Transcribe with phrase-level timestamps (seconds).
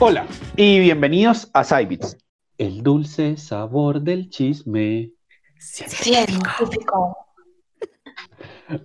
[0.00, 2.16] Hola y bienvenidos a Cybits,
[2.56, 5.10] el dulce sabor del chisme.
[5.58, 7.16] Científico.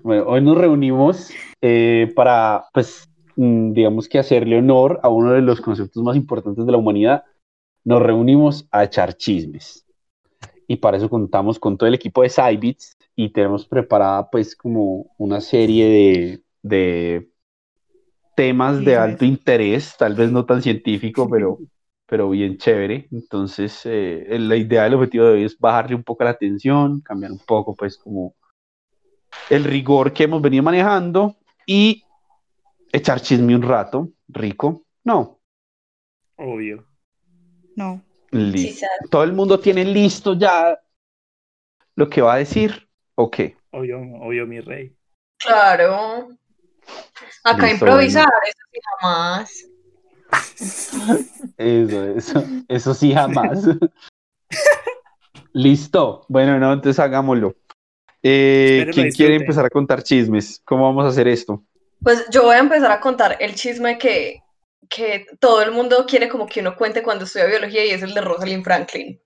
[0.02, 1.30] Bueno, hoy nos reunimos
[1.62, 6.66] eh, para, pues, mm, digamos que hacerle honor a uno de los conceptos más importantes
[6.66, 7.24] de la humanidad.
[7.84, 9.86] Nos reunimos a echar chismes.
[10.68, 15.14] Y para eso contamos con todo el equipo de Cybits y tenemos preparada, pues, como
[15.20, 17.33] una serie de, de
[18.36, 21.60] temas de alto interés, tal vez no tan científico, pero,
[22.06, 23.08] pero bien chévere.
[23.12, 27.32] Entonces, eh, la idea del objetivo de hoy es bajarle un poco la tensión, cambiar
[27.32, 28.36] un poco, pues, como
[29.50, 32.04] el rigor que hemos venido manejando y
[32.92, 34.84] echar chisme un rato, rico.
[35.04, 35.40] No.
[36.38, 36.86] Obvio.
[37.76, 38.02] No.
[38.32, 38.88] Listo.
[39.10, 40.80] Todo el mundo tiene listo ya
[41.96, 42.88] lo que va a decir.
[43.16, 43.40] Ok.
[43.72, 44.96] Obvio, obvio, mi rey.
[45.38, 46.30] Claro.
[47.44, 49.66] Acá Listo, improvisar, eso sí jamás.
[51.58, 53.60] Eso, eso, eso sí jamás.
[55.54, 56.26] Listo.
[56.28, 57.56] Bueno, no, entonces hagámoslo.
[58.24, 60.62] Eh, ¿Quién quiere empezar a contar chismes?
[60.66, 61.64] ¿Cómo vamos a hacer esto?
[62.02, 64.42] Pues yo voy a empezar a contar el chisme que,
[64.90, 68.14] que todo el mundo quiere como que uno cuente cuando estudia biología y es el
[68.14, 69.22] de Rosalind Franklin.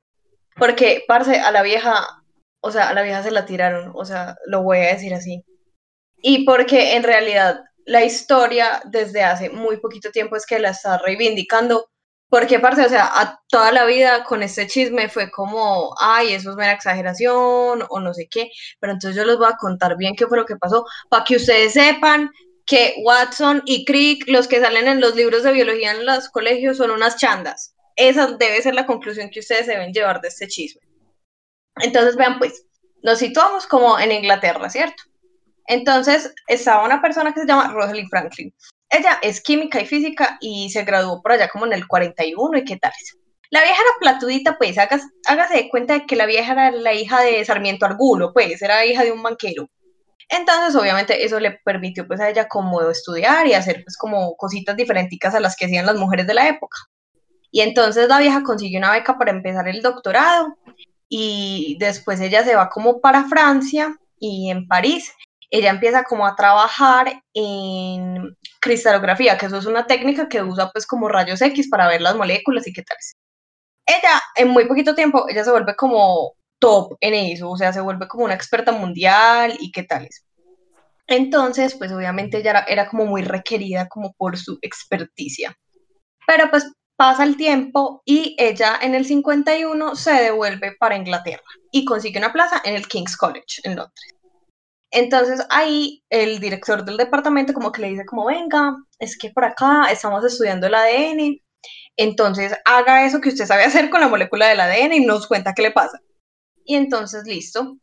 [0.55, 2.23] Porque, parce, a la vieja,
[2.59, 5.43] o sea, a la vieja se la tiraron, o sea, lo voy a decir así.
[6.21, 10.97] Y porque en realidad la historia desde hace muy poquito tiempo es que la está
[10.97, 11.89] reivindicando.
[12.29, 16.57] Porque, parce, o sea, toda la vida con este chisme fue como, ay, eso es
[16.57, 18.51] mera exageración o no sé qué.
[18.81, 21.37] Pero entonces yo les voy a contar bien qué fue lo que pasó para que
[21.37, 22.29] ustedes sepan
[22.65, 26.75] que Watson y Crick, los que salen en los libros de biología en los colegios,
[26.75, 27.73] son unas chandas.
[27.95, 30.81] Esa debe ser la conclusión que ustedes deben llevar de este chisme.
[31.77, 32.65] Entonces, vean, pues,
[33.03, 35.03] nos situamos como en Inglaterra, ¿cierto?
[35.67, 38.53] Entonces, estaba una persona que se llama Rosalind Franklin.
[38.89, 42.63] Ella es química y física y se graduó por allá como en el 41 y
[42.63, 42.93] qué tal.
[43.49, 45.07] La vieja era platudita, pues, hágase,
[45.53, 49.03] de cuenta de que la vieja era la hija de Sarmiento Argulo, pues, era hija
[49.03, 49.69] de un banquero.
[50.29, 54.75] Entonces, obviamente, eso le permitió pues a ella como estudiar y hacer pues como cositas
[54.75, 56.77] diferenticas a las que hacían las mujeres de la época.
[57.49, 60.57] Y entonces la vieja consiguió una beca para empezar el doctorado
[61.07, 65.13] y después ella se va como para Francia y en París
[65.49, 70.85] ella empieza como a trabajar en cristalografía, que eso es una técnica que usa pues
[70.85, 72.97] como rayos X para ver las moléculas y qué tal.
[73.85, 77.81] Ella en muy poquito tiempo, ella se vuelve como top en eso, o sea, se
[77.81, 80.25] vuelve como una experta mundial y qué tales.
[81.07, 85.57] Entonces, pues obviamente ella era, como muy requerida como por su experticia.
[86.27, 91.85] Pero pues pasa el tiempo y ella en el 51 se devuelve para Inglaterra y
[91.85, 94.16] consigue una plaza en el King's College en Londres.
[94.91, 99.43] Entonces ahí el director del departamento como que le dice como, venga, es que por
[99.45, 101.41] acá estamos estudiando el ADN,
[101.97, 105.53] entonces haga eso que usted sabe hacer con la molécula del ADN y nos cuenta
[105.53, 105.99] qué le pasa.
[106.63, 107.77] Y entonces, listo,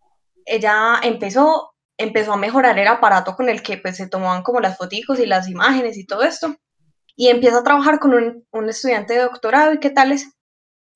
[0.47, 4.77] ella empezó, empezó a mejorar el aparato con el que pues, se tomaban como las
[4.77, 6.55] fotos y las imágenes y todo esto.
[7.17, 10.33] Y empieza a trabajar con un, un estudiante de doctorado y qué tales.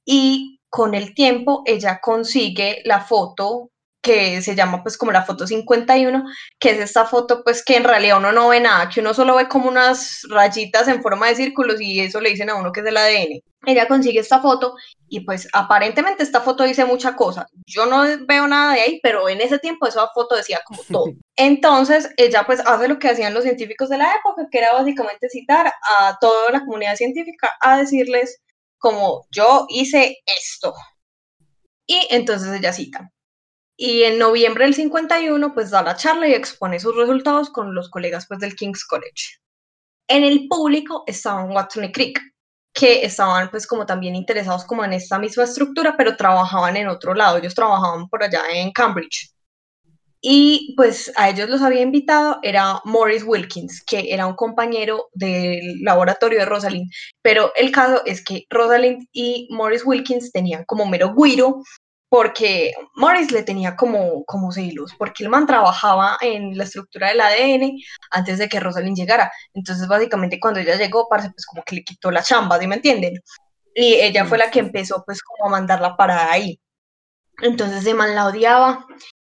[0.04, 3.70] Y con el tiempo ella consigue la foto
[4.02, 6.24] que se llama pues como la foto 51,
[6.58, 9.36] que es esta foto pues que en realidad uno no ve nada, que uno solo
[9.36, 12.80] ve como unas rayitas en forma de círculos y eso le dicen a uno que
[12.80, 13.42] es el ADN.
[13.66, 14.76] Ella consigue esta foto
[15.08, 17.48] y pues aparentemente esta foto dice mucha cosa.
[17.66, 21.04] Yo no veo nada de ahí, pero en ese tiempo esa foto decía como todo.
[21.36, 25.28] Entonces ella pues hace lo que hacían los científicos de la época, que era básicamente
[25.28, 28.40] citar a toda la comunidad científica a decirles
[28.78, 30.72] como yo hice esto.
[31.86, 33.10] Y entonces ella cita.
[33.80, 37.88] Y en noviembre del 51, pues da la charla y expone sus resultados con los
[37.88, 39.38] colegas pues, del King's College.
[40.08, 42.20] En el público estaban Watson y Crick,
[42.74, 47.14] que estaban pues como también interesados como en esta misma estructura, pero trabajaban en otro
[47.14, 47.38] lado.
[47.38, 49.30] Ellos trabajaban por allá en Cambridge.
[50.20, 55.82] Y pues a ellos los había invitado, era Morris Wilkins, que era un compañero del
[55.82, 56.90] laboratorio de Rosalind.
[57.22, 61.62] Pero el caso es que Rosalind y Morris Wilkins tenían como mero guiro
[62.08, 67.20] porque Morris le tenía como, como celos, porque el man trabajaba en la estructura del
[67.20, 67.78] ADN
[68.10, 69.30] antes de que Rosalind llegara.
[69.54, 72.76] Entonces, básicamente, cuando ella llegó, parce, pues como que le quitó la chamba, ¿sí me
[72.76, 73.20] entienden?
[73.74, 76.58] Y ella fue la que empezó, pues, como a mandarla para ahí.
[77.42, 78.86] Entonces, ese man la odiaba.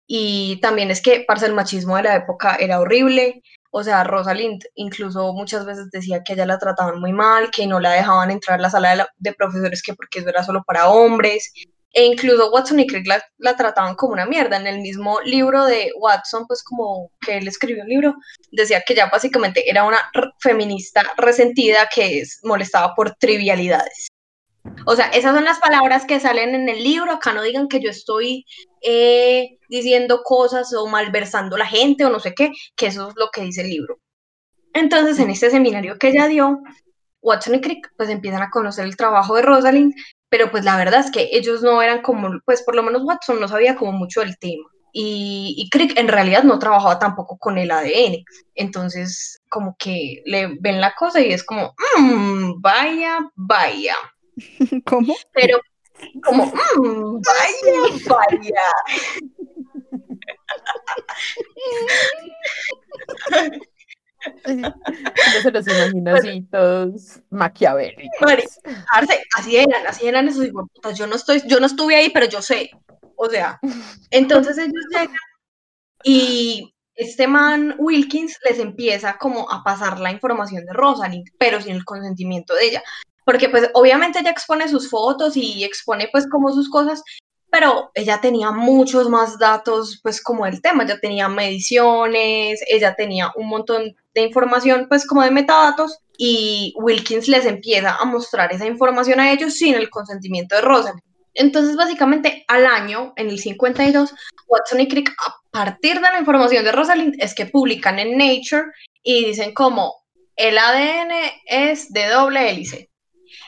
[0.07, 3.41] Y también es que, parce, el machismo de la época era horrible.
[3.71, 7.79] O sea, Rosalind incluso muchas veces decía que ella la trataban muy mal, que no
[7.79, 10.63] la dejaban entrar a la sala de, la- de profesores, que porque eso era solo
[10.63, 11.51] para hombres
[11.97, 14.57] E incluso Watson y Crick la, trataban como una mierda.
[14.57, 18.13] En el mismo libro de Watson, pues como que él escribió un libro,
[18.51, 19.97] decía que ya básicamente era una
[20.39, 24.09] feminista resentida que es- molestaba por trivialidades.
[24.85, 27.11] O sea, esas son las palabras que salen en el libro.
[27.11, 28.45] Acá no digan que yo estoy
[28.83, 33.15] eh, diciendo cosas o malversando a la gente o no sé qué, que eso es
[33.15, 33.97] lo que dice el libro.
[34.73, 36.59] Entonces, en este seminario que ella dio,
[37.23, 39.93] Watson y Crick pues empiezan a conocer el trabajo de Rosalind,
[40.29, 43.39] pero pues la verdad es que ellos no eran como, pues por lo menos Watson
[43.39, 44.69] no sabía como mucho del tema.
[44.93, 48.23] Y, y Crick en realidad no trabajaba tampoco con el ADN.
[48.55, 53.95] Entonces, como que le ven la cosa y es como, "Mm, vaya, vaya.
[54.85, 55.15] ¿Cómo?
[55.33, 55.59] Pero
[56.23, 56.45] como,
[56.77, 58.61] "Mm, vaya, vaya.
[64.45, 68.59] Yo se los imagino así, todos maquiavélicos.
[69.35, 70.97] Así eran, así eran esos hijueputas.
[70.97, 72.71] Yo no estoy, yo no estuve ahí, pero yo sé.
[73.15, 73.59] O sea,
[74.11, 75.15] entonces ellos llegan
[76.03, 81.75] y este man Wilkins les empieza como a pasar la información de Rosalind, pero sin
[81.75, 82.83] el consentimiento de ella.
[83.23, 87.03] Porque pues obviamente ella expone sus fotos y expone pues como sus cosas,
[87.49, 93.31] pero ella tenía muchos más datos pues como del tema, ella tenía mediciones, ella tenía
[93.35, 98.65] un montón de información pues como de metadatos y Wilkins les empieza a mostrar esa
[98.65, 101.01] información a ellos sin el consentimiento de Rosalind.
[101.35, 104.11] Entonces, básicamente, al año, en el 52,
[104.47, 108.71] Watson y Crick, a partir de la información de Rosalind, es que publican en Nature
[109.03, 109.93] y dicen como
[110.35, 111.11] el ADN
[111.45, 112.89] es de doble hélice.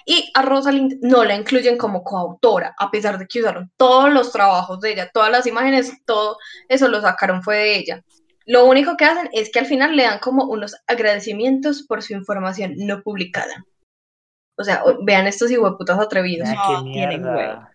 [0.05, 4.31] Y a Rosalind no la incluyen como coautora, a pesar de que usaron todos los
[4.31, 6.37] trabajos de ella, todas las imágenes, todo
[6.67, 8.03] eso lo sacaron fue de ella.
[8.45, 12.13] Lo único que hacen es que al final le dan como unos agradecimientos por su
[12.13, 13.65] información no publicada.
[14.57, 16.49] O sea, vean estos hijueputas atrevidos.
[16.51, 17.71] Ah, tienen mierda.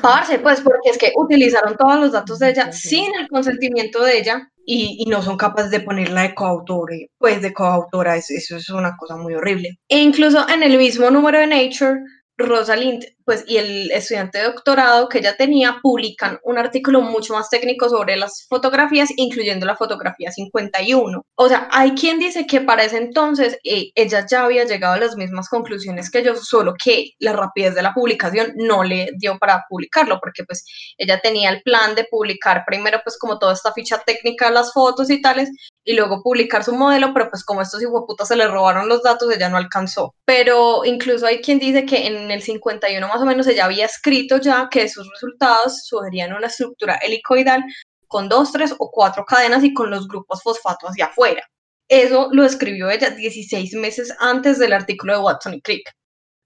[0.00, 4.18] Parce, pues porque es que utilizaron todos los datos de ella sin el consentimiento de
[4.18, 8.56] ella y, y no son capaces de ponerla de coautora, pues de coautora, es- eso
[8.56, 9.78] es una cosa muy horrible.
[9.88, 12.00] E incluso en el mismo número de Nature,
[12.38, 17.48] Rosalind, pues y el estudiante de doctorado que ella tenía publican un artículo mucho más
[17.48, 21.24] técnico sobre las fotografías, incluyendo la fotografía 51.
[21.34, 24.98] O sea, hay quien dice que para ese entonces eh, ella ya había llegado a
[24.98, 29.38] las mismas conclusiones que ellos, solo que la rapidez de la publicación no le dio
[29.38, 30.64] para publicarlo, porque pues
[30.98, 34.72] ella tenía el plan de publicar primero pues como toda esta ficha técnica de las
[34.72, 35.50] fotos y tales,
[35.86, 39.32] y luego publicar su modelo, pero pues como estos hijueputas se le robaron los datos,
[39.32, 40.14] ella no alcanzó.
[40.24, 44.38] Pero incluso hay quien dice que en el 51 más o menos ella había escrito
[44.38, 47.64] ya que sus resultados sugerían una estructura helicoidal
[48.08, 51.42] con dos, tres o cuatro cadenas y con los grupos fosfato hacia afuera.
[51.88, 55.88] Eso lo escribió ella 16 meses antes del artículo de Watson y Crick.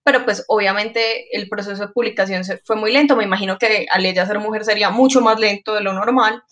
[0.04, 3.16] Pero pues obviamente el proceso de publicación fue muy lento.
[3.16, 6.42] Me imagino que al ella ser mujer sería mucho más lento de lo normal.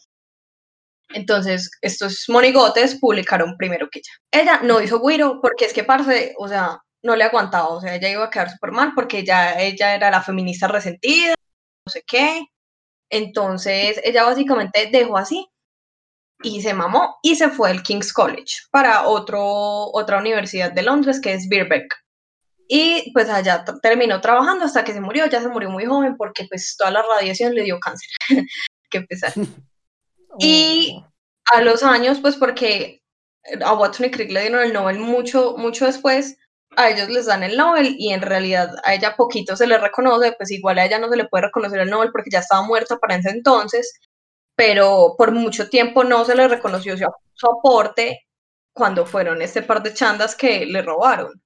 [1.11, 4.13] Entonces, estos monigotes publicaron primero que ella.
[4.43, 7.95] Ella no hizo Guiro porque es que, parce, o sea, no le aguantaba, o sea,
[7.95, 11.35] ella iba a quedar súper mal porque ya ella era la feminista resentida,
[11.87, 12.47] no sé qué.
[13.11, 15.49] Entonces, ella básicamente dejó así
[16.43, 19.43] y se mamó y se fue al King's College para otro,
[19.93, 21.95] otra universidad de Londres que es Birkbeck.
[22.69, 26.47] Y pues allá terminó trabajando hasta que se murió, ya se murió muy joven porque
[26.49, 28.09] pues toda la radiación le dio cáncer.
[28.91, 29.33] Qué pesar.
[30.39, 31.03] Y
[31.53, 33.03] a los años, pues porque
[33.65, 36.37] a Watson y Crick le dieron el Nobel mucho, mucho después,
[36.77, 40.33] a ellos les dan el Nobel y en realidad a ella poquito se le reconoce,
[40.33, 42.99] pues igual a ella no se le puede reconocer el Nobel porque ya estaba muerta
[42.99, 43.93] para ese entonces,
[44.55, 48.27] pero por mucho tiempo no se le reconoció su, su aporte
[48.75, 51.43] cuando fueron este par de chandas que le robaron.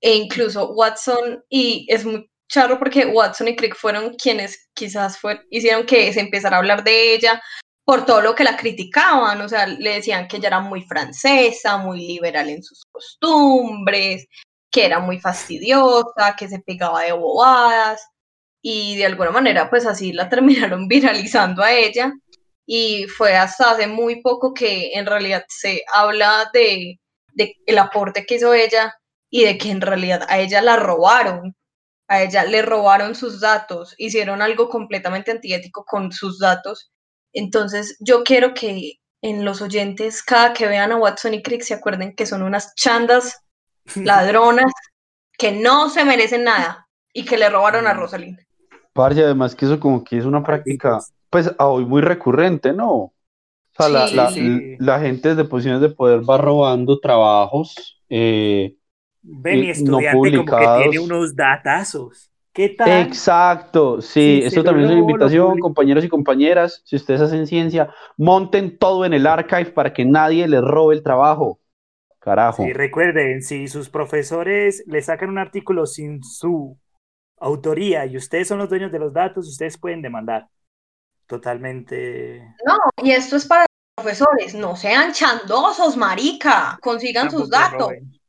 [0.00, 5.40] E incluso Watson, y es muy charro porque Watson y Crick fueron quienes quizás fue,
[5.50, 7.42] hicieron que se empezara a hablar de ella
[7.88, 11.78] por todo lo que la criticaban, o sea, le decían que ella era muy francesa,
[11.78, 14.26] muy liberal en sus costumbres,
[14.70, 18.06] que era muy fastidiosa, que se pegaba de bobadas,
[18.60, 22.12] y de alguna manera pues así la terminaron viralizando a ella,
[22.66, 27.00] y fue hasta hace muy poco que en realidad se habla de,
[27.32, 28.94] de el aporte que hizo ella
[29.30, 31.56] y de que en realidad a ella la robaron,
[32.08, 36.90] a ella le robaron sus datos, hicieron algo completamente antiético con sus datos.
[37.32, 41.74] Entonces yo quiero que en los oyentes, cada que vean a Watson y Crick, se
[41.74, 43.40] acuerden que son unas chandas
[43.96, 44.72] ladronas
[45.36, 48.38] que no se merecen nada y que le robaron a Rosalind.
[48.92, 50.98] Parce, además que eso como que es una práctica,
[51.30, 52.90] pues a hoy muy recurrente, ¿no?
[52.94, 53.12] O
[53.76, 54.76] sea, la, Sí, la- sí.
[54.80, 58.00] la gente desde posiciones de poder va robando trabajos.
[58.08, 58.74] eh,
[59.22, 60.98] Ve mi y no estudiante como que tiene publicados.
[60.98, 62.32] unos datazos.
[62.58, 63.06] ¿Qué tal?
[63.06, 67.94] Exacto, sí, Sí, esto también es una invitación, compañeros y compañeras, si ustedes hacen ciencia,
[68.16, 71.60] monten todo en el archive para que nadie les robe el trabajo.
[72.18, 72.64] Carajo.
[72.64, 76.76] Sí, recuerden, si sus profesores le sacan un artículo sin su
[77.38, 80.48] autoría y ustedes son los dueños de los datos, ustedes pueden demandar.
[81.28, 82.42] Totalmente.
[82.66, 88.20] No, y esto es para los profesores, no sean chandosos, marica, consigan sus datos, roben.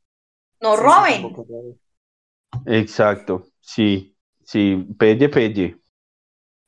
[0.60, 1.80] no Sí, roben.
[2.66, 4.09] Exacto, sí,
[4.50, 5.76] sí, pelle, pelle.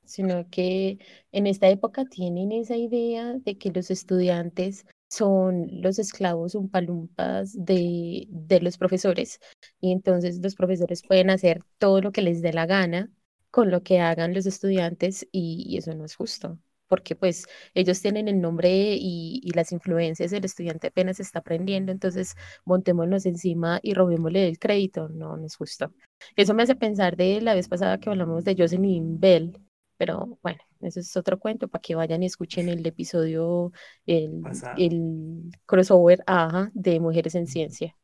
[0.04, 0.98] sino que
[1.32, 8.26] en esta época tienen esa idea de que los estudiantes son los esclavos umpalumpas de,
[8.30, 9.40] de los profesores
[9.80, 13.10] y entonces los profesores pueden hacer todo lo que les dé la gana
[13.50, 16.58] con lo que hagan los estudiantes y, eso no es justo,
[16.88, 21.92] porque pues ellos tienen el nombre y, y las influencias, el estudiante apenas está aprendiendo,
[21.92, 22.34] entonces
[22.64, 25.92] montémonos encima y robémosle el crédito, no, no es justo.
[26.36, 29.58] Eso me hace pensar de la vez pasada que hablamos de Jocelyn Bell,
[29.96, 33.72] pero bueno, eso es otro cuento para que vayan y escuchen el episodio,
[34.06, 34.42] el,
[34.76, 37.96] el crossover ajá, de Mujeres en Ciencia.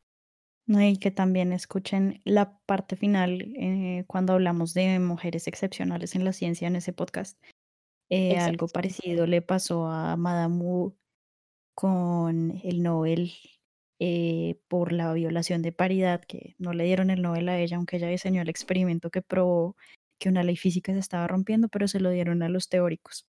[0.66, 6.24] No, y que también escuchen la parte final eh, cuando hablamos de mujeres excepcionales en
[6.24, 7.38] la ciencia en ese podcast.
[8.10, 10.94] Eh, algo parecido le pasó a Madame Wu
[11.74, 13.32] con el Nobel
[14.00, 17.96] eh, por la violación de paridad, que no le dieron el Nobel a ella, aunque
[17.96, 19.76] ella diseñó el experimento que probó
[20.18, 23.26] que una ley física se estaba rompiendo, pero se lo dieron a los teóricos.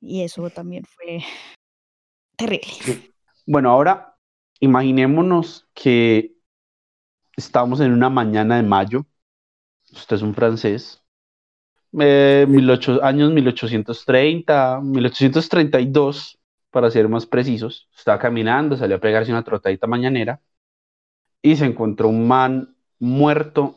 [0.00, 1.20] Y eso también fue
[2.36, 3.12] terrible.
[3.46, 4.16] Bueno, ahora
[4.60, 6.36] imaginémonos que
[7.36, 9.06] estamos en una mañana de mayo.
[9.92, 11.02] Usted es un francés.
[11.98, 16.38] Eh, 18 años 1830, 1832,
[16.72, 17.88] para ser más precisos.
[17.96, 20.40] Estaba caminando, salió a pegarse una trotadita mañanera
[21.42, 23.76] y se encontró un man muerto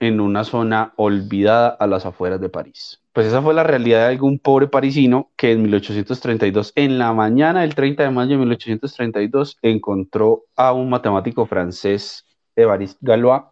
[0.00, 3.00] en una zona olvidada a las afueras de París.
[3.12, 7.60] Pues esa fue la realidad de algún pobre parisino que en 1832, en la mañana
[7.60, 12.24] del 30 de mayo de 1832, encontró a un matemático francés,
[12.56, 13.42] Évariste Galois,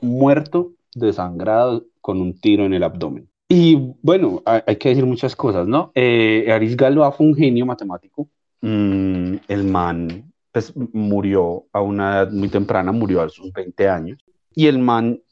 [0.00, 3.28] muerto, desangrado, con un tiro en el abdomen.
[3.48, 5.90] Y bueno, hay, que decir muchas cosas, ¿no?
[5.94, 8.28] Eh, Évariste Galois fue un genio matemático.
[8.60, 14.18] Mm, el man pues, murió a una edad muy temprana, murió a sus 20 años.
[14.54, 15.22] Y el man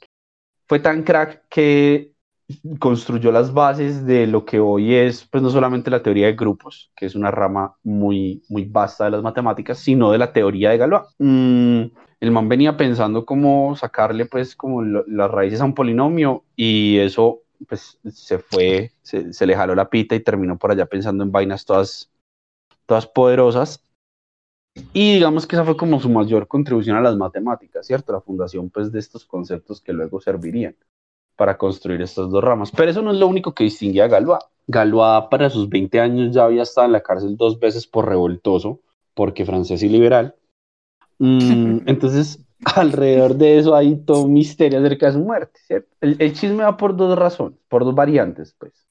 [0.66, 2.12] fue tan crack que
[2.78, 6.92] construyó las bases de lo que hoy es, pues no solamente la teoría de grupos,
[6.96, 10.78] que es una rama muy, muy vasta de las matemáticas, sino de la teoría de
[10.78, 11.02] Galois.
[11.18, 11.82] Mm,
[12.20, 17.42] el man venía pensando cómo sacarle, pues, como las raíces a un polinomio y eso,
[17.68, 21.32] pues, se fue, se, se le jaló la pita y terminó por allá pensando en
[21.32, 22.10] vainas todas,
[22.86, 23.82] todas poderosas.
[24.92, 28.12] Y digamos que esa fue como su mayor contribución a las matemáticas, ¿cierto?
[28.12, 30.76] La fundación, pues, de estos conceptos que luego servirían
[31.36, 32.72] para construir estas dos ramas.
[32.72, 34.40] Pero eso no es lo único que distinguía a Galois.
[34.66, 38.80] Galois para sus 20 años ya había estado en la cárcel dos veces por revoltoso,
[39.14, 40.34] porque francés y liberal.
[41.18, 45.88] Mm, entonces, alrededor de eso hay todo un misterio acerca de su muerte, ¿cierto?
[46.00, 48.86] El, el chisme va por dos razones, por dos variantes, pues.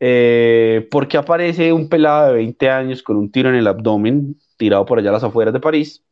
[0.00, 4.86] Eh, porque aparece un pelado de 20 años con un tiro en el abdomen, tirado
[4.86, 6.04] por allá a las afueras de París.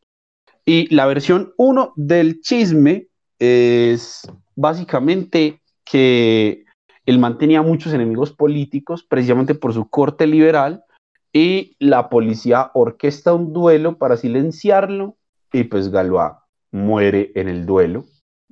[0.64, 3.06] Y la versión 1 del chisme
[3.38, 6.64] es básicamente que
[7.04, 10.84] él mantenía muchos enemigos políticos precisamente por su corte liberal
[11.32, 15.16] y la policía orquesta un duelo para silenciarlo
[15.52, 16.32] y pues Galois
[16.76, 18.04] muere en el duelo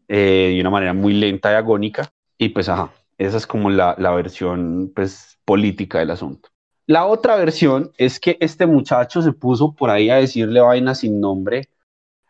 [0.09, 3.95] eh, de una manera muy lenta y agónica y pues ajá, esa es como la,
[3.99, 6.49] la versión pues política del asunto.
[6.87, 11.21] La otra versión es que este muchacho se puso por ahí a decirle vainas sin
[11.21, 11.69] nombre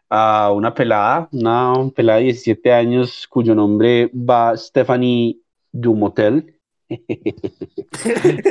[0.08, 5.38] a una pelada, una pelada de 17 años cuyo nombre va Stephanie
[5.72, 6.50] Dumotel.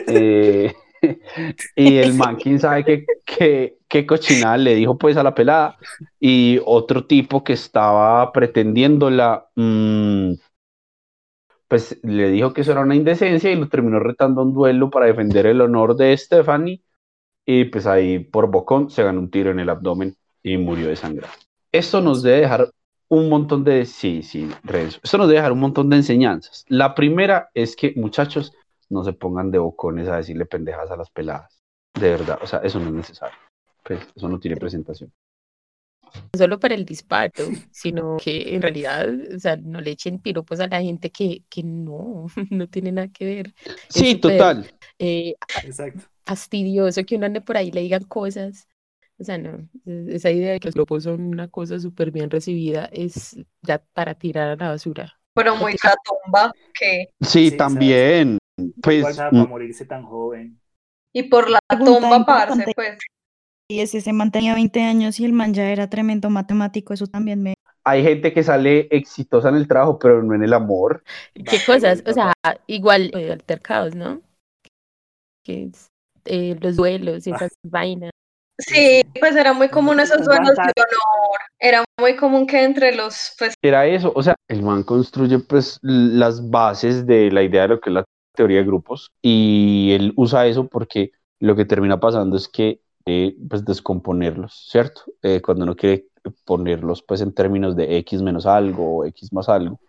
[0.08, 0.74] Eh,
[1.76, 5.78] y el man, quién sabe qué, qué, qué cochinada le dijo pues a la pelada.
[6.20, 10.34] Y otro tipo que estaba pretendiéndola, mm,
[11.68, 14.90] pues le dijo que eso era una indecencia y lo terminó retando a un duelo
[14.90, 16.82] para defender el honor de Stephanie.
[17.46, 20.96] Y pues ahí por bocón se ganó un tiro en el abdomen y murió de
[20.96, 21.28] sangre.
[21.72, 22.70] Esto nos debe dejar
[23.10, 26.66] un montón de, sí, sí, Renzo, esto nos debe dejar un montón de enseñanzas.
[26.68, 28.54] La primera es que, muchachos,
[28.90, 31.64] no se pongan de bocones a decirle pendejas a las peladas.
[31.94, 33.38] De verdad, o sea, eso no es necesario.
[33.84, 35.12] Pues, eso no tiene presentación.
[36.14, 37.32] No solo para el disparo,
[37.72, 41.64] sino que en realidad, o sea, no le echen piropos a la gente que, que
[41.64, 43.54] no, no tiene nada que ver.
[43.66, 44.70] Es Sí, total.
[45.00, 46.06] eh, Exacto.
[46.26, 48.68] fastidioso que uno ande por ahí y le digan cosas.
[49.20, 52.86] O sea, no, esa idea de que los globos son una cosa súper bien recibida
[52.92, 55.14] es ya para tirar a la basura.
[55.36, 57.10] Pero muy la tumba que...
[57.22, 58.38] Sí, Sí, también.
[58.82, 60.60] Pues, nada mm, para morirse tan joven.
[61.14, 62.98] Y por la tumba, parce, pues.
[63.70, 67.42] Y ese se mantenía 20 años y el man ya era tremendo matemático, eso también
[67.42, 67.54] me...
[67.86, 71.04] hay gente que sale exitosa en el trabajo, pero no en el amor.
[71.34, 72.04] ¿Qué cosas?
[72.06, 72.34] O sea,
[72.68, 74.22] igual eh, altercados, ¿no?
[75.44, 75.88] Que es,
[76.26, 77.36] eh, los duelos y Ah.
[77.38, 78.12] esas vainas.
[78.60, 81.40] Sí, pues era muy común esos duelos de honor.
[81.60, 85.80] Era muy común que entre los pues, Era eso, o sea, el man construye pues
[85.82, 88.04] las bases de la idea de lo que es la
[88.34, 93.36] teoría de grupos y él usa eso porque lo que termina pasando es que eh,
[93.50, 95.02] pues descomponerlos, ¿cierto?
[95.22, 96.08] Eh, cuando uno quiere
[96.46, 99.80] ponerlos pues en términos de x menos algo o x más algo,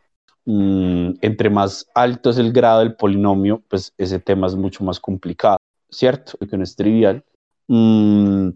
[0.44, 5.00] mm, entre más alto es el grado del polinomio, pues ese tema es mucho más
[5.00, 5.58] complicado,
[5.90, 6.36] ¿cierto?
[6.38, 7.24] Que no es trivial.
[7.68, 8.50] Mm,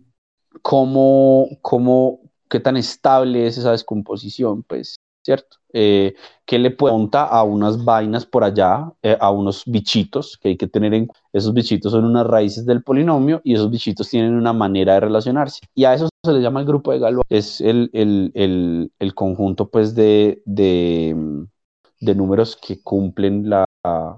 [0.62, 4.62] ¿cómo, cómo, qué tan estable es esa descomposición?
[4.62, 4.96] Pues,
[5.28, 5.58] ¿cierto?
[5.74, 6.14] Eh,
[6.46, 10.66] ¿qué le montar a unas vainas por allá, eh, a unos bichitos que hay que
[10.66, 14.94] tener en esos bichitos son unas raíces del polinomio y esos bichitos tienen una manera
[14.94, 15.60] de relacionarse.
[15.74, 17.26] Y a eso se le llama el grupo de Galois.
[17.28, 21.14] Es el, el, el, el conjunto pues de, de,
[22.00, 23.66] de números que cumplen la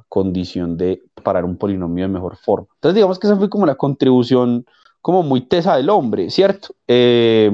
[0.08, 2.68] condición de parar un polinomio de mejor forma.
[2.76, 4.64] Entonces digamos que esa fue como la contribución
[5.02, 7.50] como muy tesa del hombre cierto eh,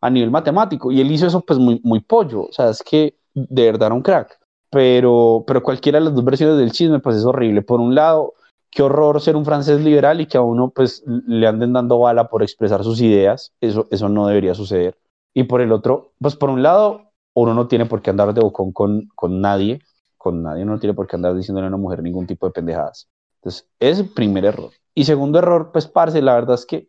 [0.00, 3.14] a nivel matemático y él hizo eso pues muy, muy pollo o sea es que
[3.34, 4.38] de verdad era un crack
[4.70, 8.34] pero, pero cualquiera de las dos versiones del chisme pues es horrible por un lado
[8.70, 12.28] qué horror ser un francés liberal y que a uno pues le anden dando bala
[12.28, 14.96] por expresar sus ideas, eso, eso no debería suceder.
[15.34, 18.40] Y por el otro, pues por un lado, uno no tiene por qué andar de
[18.40, 19.80] bocón con, con nadie,
[20.16, 22.52] con nadie, uno no tiene por qué andar diciéndole a una mujer ningún tipo de
[22.52, 23.08] pendejadas.
[23.36, 24.70] Entonces, es el primer error.
[24.94, 26.88] Y segundo error, pues, parce, la verdad es que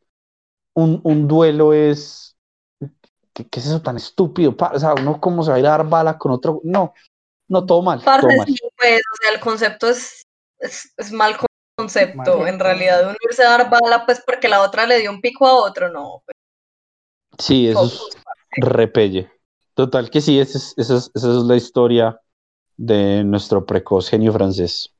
[0.75, 2.30] un, un duelo es...
[3.43, 4.55] ¿Qué, ¿Qué es eso tan estúpido?
[4.57, 6.61] O sea, uno cómo se va a ir a dar bala con otro...
[6.63, 6.93] No,
[7.47, 8.47] no, todo mal, parce, todo mal.
[8.47, 10.23] sí, pues, o sea, el concepto es,
[10.59, 11.35] es, es mal
[11.75, 12.47] concepto, Mal.
[12.47, 13.03] en realidad.
[13.03, 15.89] Uno irse a dar bala, pues, porque la otra le dio un pico a otro,
[15.89, 16.23] no.
[16.25, 16.35] Pues,
[17.39, 18.17] Sí, eso es focus,
[18.57, 19.31] repelle.
[19.73, 22.19] Total que sí, esa es, esa es, esa es la historia
[22.77, 24.93] de nuestro precoz genio francés.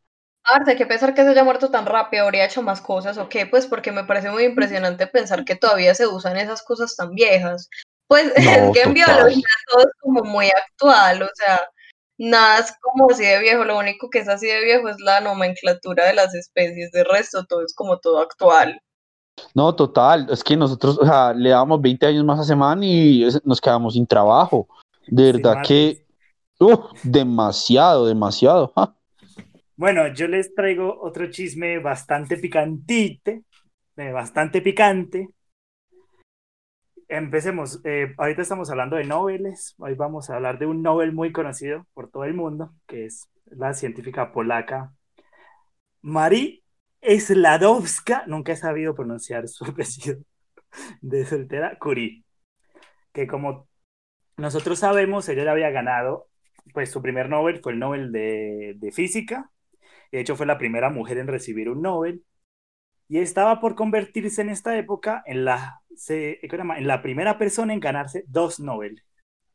[0.44, 3.46] Parce, qué pesar que se haya muerto tan rápido, habría hecho más cosas o qué,
[3.46, 7.70] pues porque me parece muy impresionante pensar que todavía se usan esas cosas tan viejas.
[8.12, 8.94] Pues No, es que en total.
[8.94, 11.62] biología todo es como muy actual, o sea,
[12.18, 15.22] nada es como así de viejo, lo único que es así de viejo es la
[15.22, 18.82] nomenclatura de las especies, de resto todo es como todo actual.
[19.56, 23.26] No, total, es que nosotros, o sea, le damos 20 años más a semana y
[23.46, 24.68] nos quedamos sin trabajo.
[25.08, 26.06] De verdad que,
[26.60, 28.74] uf, demasiado, demasiado.
[28.76, 28.94] ja.
[29.78, 33.44] Bueno, yo les traigo otro chisme bastante picantite,
[33.96, 35.30] eh, bastante picante.
[37.14, 37.82] Empecemos.
[37.84, 39.76] eh, ahorita estamos hablando de noveles.
[39.80, 43.30] Hoy vamos a hablar de un Nobel muy conocido por todo el mundo, que es
[43.48, 44.94] la científica polaca
[46.02, 46.64] Marie
[47.04, 48.24] Skłodowska.
[48.28, 50.20] Nunca he sabido pronunciar su apellido
[51.02, 52.24] de soltera, Curie.
[53.14, 53.68] Que como
[54.38, 56.30] nosotros sabemos, ella ya había ganado,
[56.74, 59.52] pues su primer Nobel fue el Nobel de, de Física.
[60.12, 62.24] De hecho, fue la primera mujer en recibir un Nobel.
[63.12, 67.82] Y estaba por convertirse en esta época en la, se, en la primera persona en
[67.82, 69.04] ganarse dos Nobel.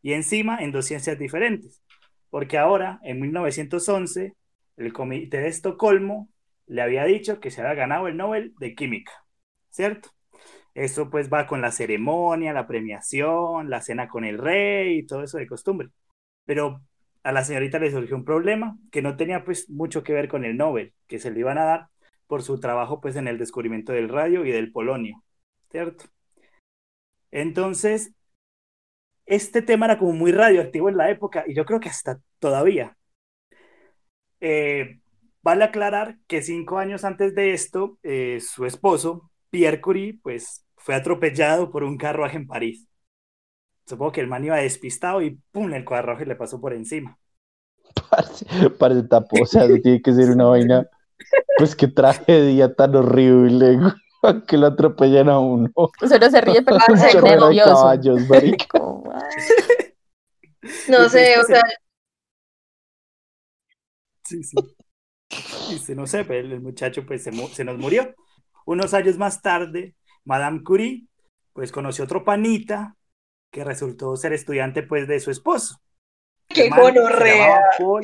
[0.03, 1.83] Y encima en dos ciencias diferentes.
[2.29, 4.35] Porque ahora, en 1911,
[4.77, 6.29] el Comité de Estocolmo
[6.67, 9.25] le había dicho que se había ganado el Nobel de Química.
[9.71, 10.11] ¿Cierto?
[10.75, 15.23] Eso pues va con la ceremonia, la premiación, la cena con el rey y todo
[15.23, 15.89] eso de costumbre.
[16.45, 16.83] Pero
[17.23, 20.45] a la señorita le surgió un problema que no tenía pues mucho que ver con
[20.45, 21.89] el Nobel, que se le iban a dar
[22.27, 25.23] por su trabajo pues en el descubrimiento del radio y del polonio,
[25.71, 26.07] ¿cierto?
[27.31, 28.13] Entonces,
[29.27, 32.97] este tema era como muy radioactivo en la época y yo creo que hasta todavía.
[34.41, 35.01] Eh,
[35.43, 40.95] vale aclarar que cinco años antes de esto, eh, su esposo, Pierre Curie, pues fue
[40.95, 42.87] atropellado por un carruaje en París.
[43.87, 45.73] Supongo que el man iba despistado y ¡pum!
[45.73, 47.19] el carruaje le pasó por encima.
[48.11, 50.89] Parece, parece tapo, o sea, tiene que ser una vaina,
[51.59, 53.77] pues qué tragedia tan horrible,
[54.23, 55.69] güey, que lo atropellan a uno.
[56.01, 56.65] Solo se ríe
[57.13, 57.75] Chorrera de nervioso.
[57.75, 58.21] caballos,
[60.89, 61.63] No sé, o sea,
[64.27, 64.57] Sí, sí.
[65.71, 68.15] Dice, no sé, pero el muchacho pues se, nos murió.
[68.65, 71.07] Unos años más tarde, Madame Curie
[71.53, 72.97] pues conoció otro panita
[73.51, 75.81] que resultó ser estudiante pues de su esposo.
[76.49, 77.61] qué gonorrea.
[77.79, 78.03] Paul,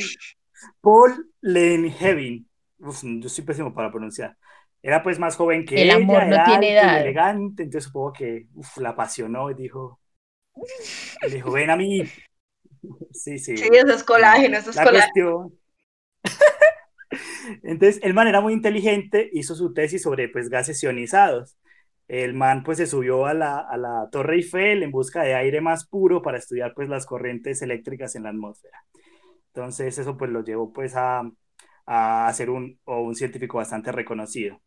[0.80, 2.48] Paul Lenhevin.
[2.82, 4.36] Uf, yo soy pésimo para pronunciar.
[4.82, 6.96] Era pues más joven que El ella, amor no era tiene edad.
[6.98, 10.00] elegante, entonces supongo que uf, la apasionó y dijo,
[11.30, 12.02] dijo, ven a mí,
[13.12, 13.54] Sí, sí.
[13.54, 15.12] Sí, eso es colágeno, eso es La colágeno.
[15.14, 15.58] cuestión.
[17.62, 21.56] Entonces, el man era muy inteligente, hizo su tesis sobre pues, gases ionizados.
[22.08, 25.60] El man pues se subió a la, a la Torre Eiffel en busca de aire
[25.60, 28.76] más puro para estudiar pues las corrientes eléctricas en la atmósfera.
[29.48, 31.22] Entonces eso pues lo llevó pues a,
[31.86, 34.60] a ser un, o un científico bastante reconocido.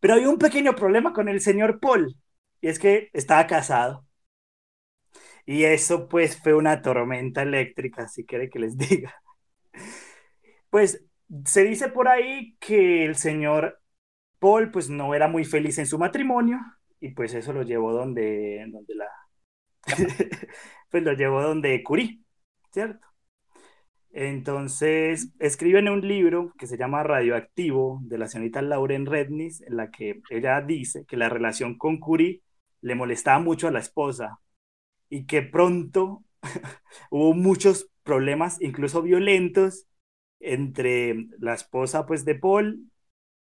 [0.00, 2.16] Pero había un pequeño problema con el señor Paul,
[2.60, 4.06] y es que estaba casado.
[5.46, 9.14] Y eso pues fue una tormenta eléctrica, si quiere que les diga.
[10.70, 11.04] Pues
[11.46, 13.80] se dice por ahí que el señor
[14.40, 16.60] Paul pues no era muy feliz en su matrimonio
[17.00, 19.06] y pues eso lo llevó donde, donde la...
[20.90, 22.20] pues lo llevó donde Curie,
[22.72, 23.07] ¿cierto?
[24.20, 29.76] Entonces, escribe en un libro que se llama Radioactivo de la señorita Lauren Rednis, en
[29.76, 32.42] la que ella dice que la relación con Curie
[32.80, 34.40] le molestaba mucho a la esposa
[35.08, 36.24] y que pronto
[37.10, 39.86] hubo muchos problemas, incluso violentos,
[40.40, 42.90] entre la esposa pues de Paul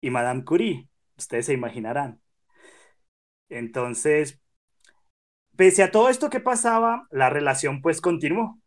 [0.01, 0.89] y Madame Curie.
[1.17, 2.21] Ustedes se imaginarán.
[3.49, 4.41] Entonces,
[5.57, 8.59] pese a todo esto que pasaba, la relación pues continuó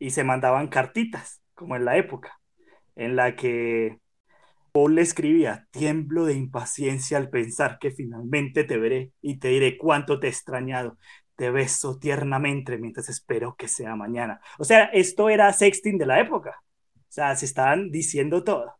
[0.00, 2.40] y se mandaban cartitas, como en la época,
[2.96, 3.98] en la que
[4.72, 9.76] Paul le escribía, tiemblo de impaciencia al pensar que finalmente te veré y te diré
[9.76, 10.98] cuánto te he extrañado.
[11.36, 14.40] Te beso tiernamente mientras espero que sea mañana.
[14.58, 16.62] O sea, esto era sexting de la época.
[16.96, 18.74] O sea, se estaban diciendo todo.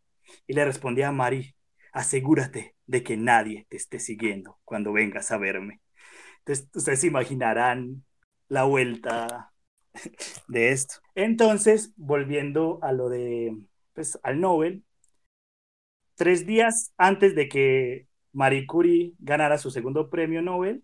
[0.47, 1.55] Y le respondía a Mari,
[1.93, 5.83] asegúrate de que nadie te esté siguiendo cuando vengas a verme.
[6.39, 8.05] Entonces, ustedes se imaginarán
[8.49, 9.52] la vuelta
[10.49, 10.97] de esto.
[11.15, 13.57] Entonces, volviendo a lo de,
[13.95, 14.83] pues, al Nobel,
[16.15, 20.83] tres días antes de que Marie Curie ganara su segundo premio Nobel,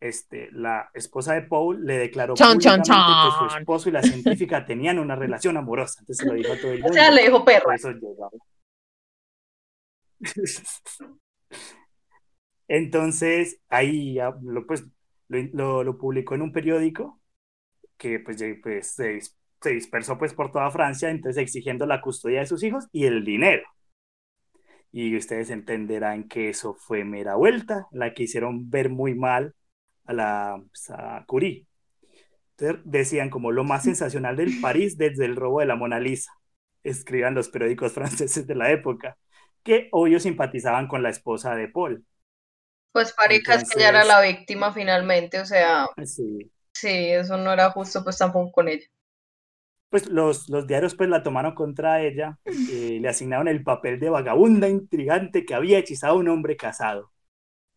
[0.00, 4.02] este, la esposa de Paul le declaró Chon, chon, públicamente que su esposo y la
[4.02, 6.00] científica tenían una relación amorosa.
[6.00, 6.94] Entonces se lo dijo a todo el O mundo.
[6.94, 7.74] sea, le dijo perra.
[7.74, 7.90] eso.
[12.68, 14.84] Entonces, ahí ya lo, pues,
[15.28, 17.20] lo, lo- lo publicó en un periódico
[18.02, 19.20] que pues, ya, pues, se,
[19.60, 23.24] se dispersó pues, por toda Francia, entonces exigiendo la custodia de sus hijos y el
[23.24, 23.62] dinero.
[24.90, 29.54] Y ustedes entenderán que eso fue mera vuelta, la que hicieron ver muy mal
[30.04, 31.66] a la pues, a Curie.
[32.58, 36.32] Entonces decían como lo más sensacional del París desde el robo de la Mona Lisa,
[36.82, 39.16] escriban los periódicos franceses de la época,
[39.62, 42.04] que obvio simpatizaban con la esposa de Paul.
[42.92, 46.51] Pues marica, es que ella era la víctima finalmente, o sea, Sí.
[46.74, 48.84] Sí, eso no era justo pues tampoco con ella.
[49.90, 54.08] Pues los, los diarios pues la tomaron contra ella, eh, le asignaron el papel de
[54.08, 57.12] vagabunda intrigante que había hechizado a un hombre casado.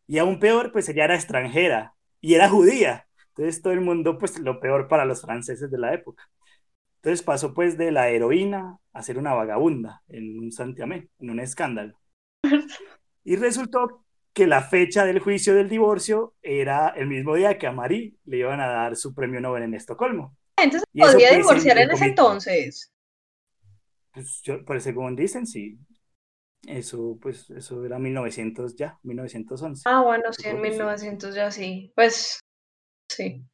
[0.07, 3.07] Y aún peor, pues ella era extranjera y era judía.
[3.29, 6.29] Entonces todo el mundo, pues lo peor para los franceses de la época.
[6.97, 11.39] Entonces pasó pues de la heroína a ser una vagabunda en un santiamén, en un
[11.39, 11.99] escándalo.
[13.23, 14.04] Y resultó
[14.35, 18.37] que la fecha del juicio del divorcio era el mismo día que a Marie le
[18.39, 20.35] iban a dar su premio Nobel en Estocolmo.
[20.57, 22.91] Entonces podía divorciar en ese entonces.
[24.13, 25.79] Pues yo, pues según dicen, sí.
[26.67, 29.83] Eso, pues, eso era 1900 ya, 1911.
[29.85, 30.79] Ah, bueno, sí, en Supongo que sí.
[30.79, 31.93] 1900 ya sí.
[31.95, 32.39] Pues
[33.07, 33.45] sí.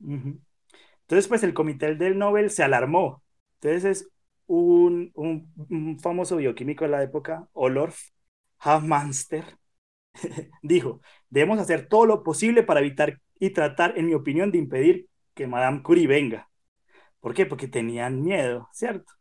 [0.00, 3.22] Entonces, pues el comité del Nobel se alarmó.
[3.60, 4.08] Entonces, es
[4.46, 8.00] un, un, un famoso bioquímico de la época, Olorf
[8.64, 9.44] Hofmanster,
[10.62, 11.00] dijo,
[11.30, 15.46] debemos hacer todo lo posible para evitar y tratar, en mi opinión, de impedir que
[15.46, 16.48] Madame Curie venga.
[17.20, 17.46] ¿Por qué?
[17.46, 19.12] Porque tenían miedo, ¿cierto?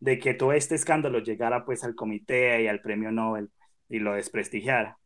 [0.00, 3.50] De que todo este escándalo llegara pues al comité y al premio Nobel
[3.88, 4.98] y lo desprestigiara.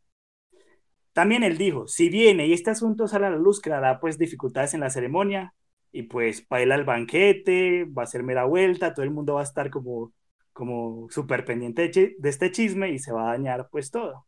[1.12, 4.72] También él dijo, si viene y este asunto sale a la luz, creará pues dificultades
[4.74, 5.54] en la ceremonia
[5.92, 9.44] y pues baila el banquete, va a ser mera vuelta, todo el mundo va a
[9.44, 10.12] estar como,
[10.54, 14.26] como súper pendiente de, de este chisme y se va a dañar pues todo.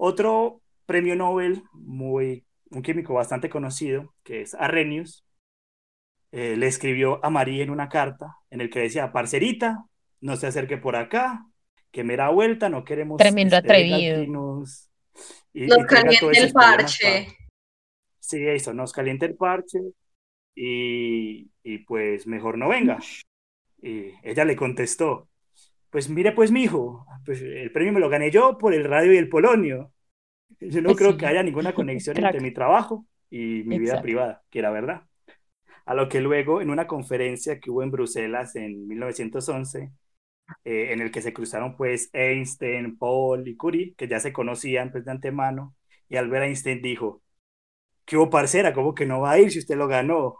[0.00, 5.24] Otro premio Nobel, muy, un químico bastante conocido, que es Arrhenius,
[6.30, 9.84] eh, le escribió a María en una carta en el que decía, parcerita,
[10.20, 11.44] no se acerque por acá,
[11.90, 13.18] que mera vuelta, no queremos...
[13.18, 14.24] Tremendo este, atrevido.
[14.28, 14.88] nos-
[15.52, 17.26] y- Nos caliente el parche.
[17.26, 17.34] pa-
[18.20, 19.80] Sí, eso, nos calienta el parche
[20.54, 22.98] y, y pues mejor no venga.
[23.82, 25.28] Y ella le contestó,
[25.90, 29.16] pues mire pues mijo, pues el premio me lo gané yo por el radio y
[29.18, 29.92] el polonio.
[30.60, 31.18] Yo no Pues creo sí.
[31.18, 32.20] que haya ninguna conexión Crack.
[32.20, 35.04] entre mi trabajo y mi vida privada, que era verdad.
[35.86, 39.92] A lo que luego, en una conferencia que hubo en Bruselas en 1911,
[40.64, 44.92] eh, en el que se cruzaron pues Einstein, Paul y Curie, que ya se conocían
[44.92, 45.76] pues de antemano,
[46.08, 47.22] y al ver a Einstein dijo,
[48.04, 48.72] ¿qué hubo parcera?
[48.74, 50.36] ¿Cómo que no va a ir si usted lo ganó?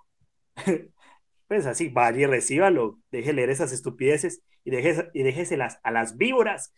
[1.48, 6.74] pues así, vaya y recíbalo, deje leer esas estupideces y, deje, y a las víboras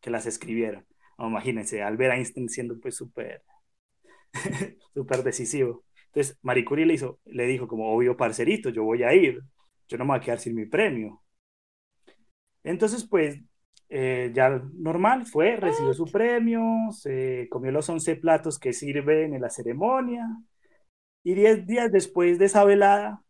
[0.00, 0.86] que las escribieron.
[1.18, 3.42] imagínense, Albert Einstein siendo pues súper,
[4.94, 5.84] súper decisivo.
[6.06, 9.42] Entonces, Marie Curie le, hizo, le dijo como, obvio, parcerito, yo voy a ir,
[9.86, 11.22] yo no me voy a quedar sin mi premio.
[12.64, 13.38] Entonces, pues,
[13.90, 19.42] eh, ya normal, fue, recibió su premio, se comió los 11 platos que sirven en
[19.42, 20.26] la ceremonia,
[21.22, 23.22] y 10 días después de esa velada,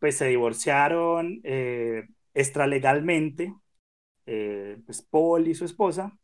[0.00, 3.54] pues se divorciaron eh, extralegalmente,
[4.26, 6.18] eh, pues Paul y su esposa.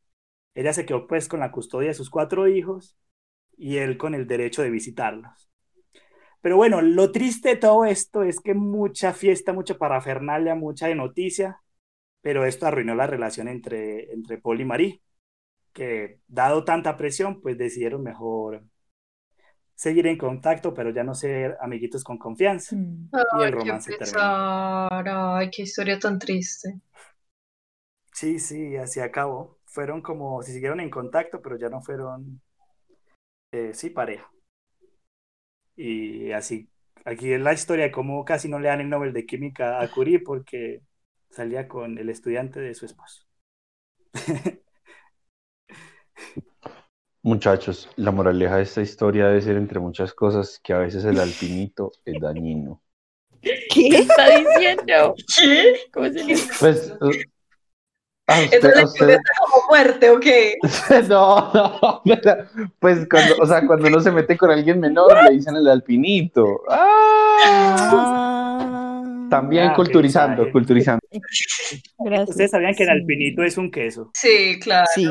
[0.54, 2.96] Ella se quedó pues con la custodia de sus cuatro hijos
[3.56, 5.50] y él con el derecho de visitarlos.
[6.40, 10.94] Pero bueno, lo triste de todo esto es que mucha fiesta, mucha parafernalia, mucha de
[10.94, 11.62] noticia,
[12.20, 15.02] pero esto arruinó la relación entre, entre Paul y Marie,
[15.72, 18.64] que dado tanta presión, pues decidieron mejor
[19.74, 22.76] seguir en contacto, pero ya no ser amiguitos con confianza.
[22.76, 23.10] Mm.
[23.40, 24.88] y el romance terminó.
[25.36, 26.80] Ay, qué historia tan triste.
[28.12, 29.58] Sí, sí, así acabó.
[29.66, 32.40] Fueron como, si siguieron en contacto, pero ya no fueron,
[33.50, 34.30] eh, sí, pareja.
[35.76, 36.68] Y así,
[37.04, 39.90] aquí es la historia de cómo casi no le dan el Nobel de Química a
[39.90, 40.82] Curie porque
[41.30, 43.26] salía con el estudiante de su esposo.
[47.26, 51.18] Muchachos, la moraleja de esta historia debe ser entre muchas cosas que a veces el
[51.18, 52.82] alpinito es dañino.
[53.40, 55.14] ¿Qué está diciendo?
[55.38, 55.74] ¿Qué?
[55.90, 56.52] ¿Cómo se dice?
[56.60, 57.10] Pues, uh,
[58.26, 60.54] a ¿Esa usted- a lectura usted- está como fuerte o qué?
[61.08, 62.44] no, no, pero,
[62.78, 66.60] pues cuando, o sea, cuando uno se mete con alguien menor le dicen el alpinito.
[66.68, 68.20] ¡Ah!
[69.30, 71.00] También Ah, culturizando, culturizando.
[72.00, 72.28] gracias.
[72.28, 74.10] ¿Ustedes sabían que el alpinito es un queso?
[74.12, 74.86] Sí, claro.
[74.94, 75.08] Sí.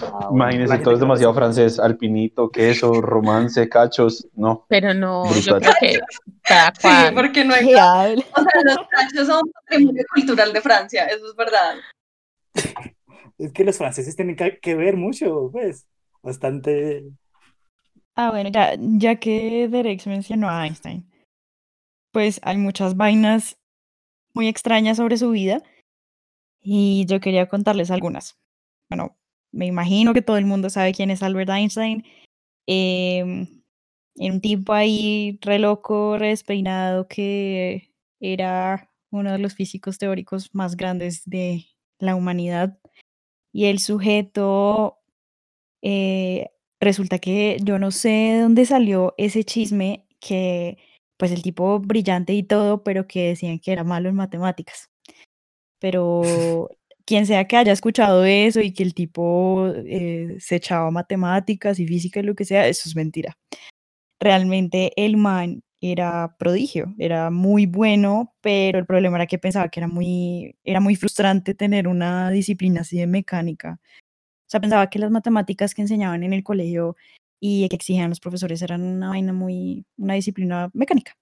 [0.00, 4.64] La Imagínense, gente todo es demasiado francés, alpinito, queso, romance, cachos, no.
[4.68, 5.74] Pero no, yo Brutal.
[5.78, 6.00] creo que
[6.42, 7.66] cada Sí, porque no hay.
[7.74, 8.14] O sea,
[8.64, 11.76] los cachos son un patrimonio cultural de Francia, eso es verdad.
[13.38, 15.86] Es que los franceses tienen que que ver mucho, pues.
[16.22, 17.04] Bastante.
[18.16, 21.08] Ah, bueno, ya, ya que Derek mencionó a Einstein,
[22.12, 23.56] pues hay muchas vainas
[24.34, 25.62] muy extrañas sobre su vida
[26.60, 28.36] y yo quería contarles algunas.
[28.90, 29.16] Bueno,
[29.52, 32.04] me imagino que todo el mundo sabe quién es Albert Einstein.
[32.66, 33.62] em,
[34.16, 40.54] era un tipo ahí re loco, re despeinado, que era uno de los físicos teóricos
[40.54, 41.66] más grandes de
[41.98, 42.78] la humanidad.
[43.52, 44.98] Y el sujeto
[45.82, 50.78] eh, resulta que yo no sé de dónde salió ese chisme que,
[51.16, 54.90] pues el tipo brillante y todo, pero que decían que era malo en matemáticas.
[55.80, 56.70] Pero
[57.08, 61.86] quien sea que haya escuchado eso y que el tipo eh, se echaba matemáticas y
[61.86, 63.38] física y lo que sea, eso es mentira.
[64.20, 69.80] Realmente el man era prodigio, era muy bueno, pero el problema era que pensaba que
[69.80, 73.80] era muy, era muy frustrante tener una disciplina así de mecánica.
[73.82, 76.94] O sea, pensaba que las matemáticas que enseñaban en el colegio
[77.40, 81.14] y que exigían los profesores eran una vaina muy, una disciplina mecánica.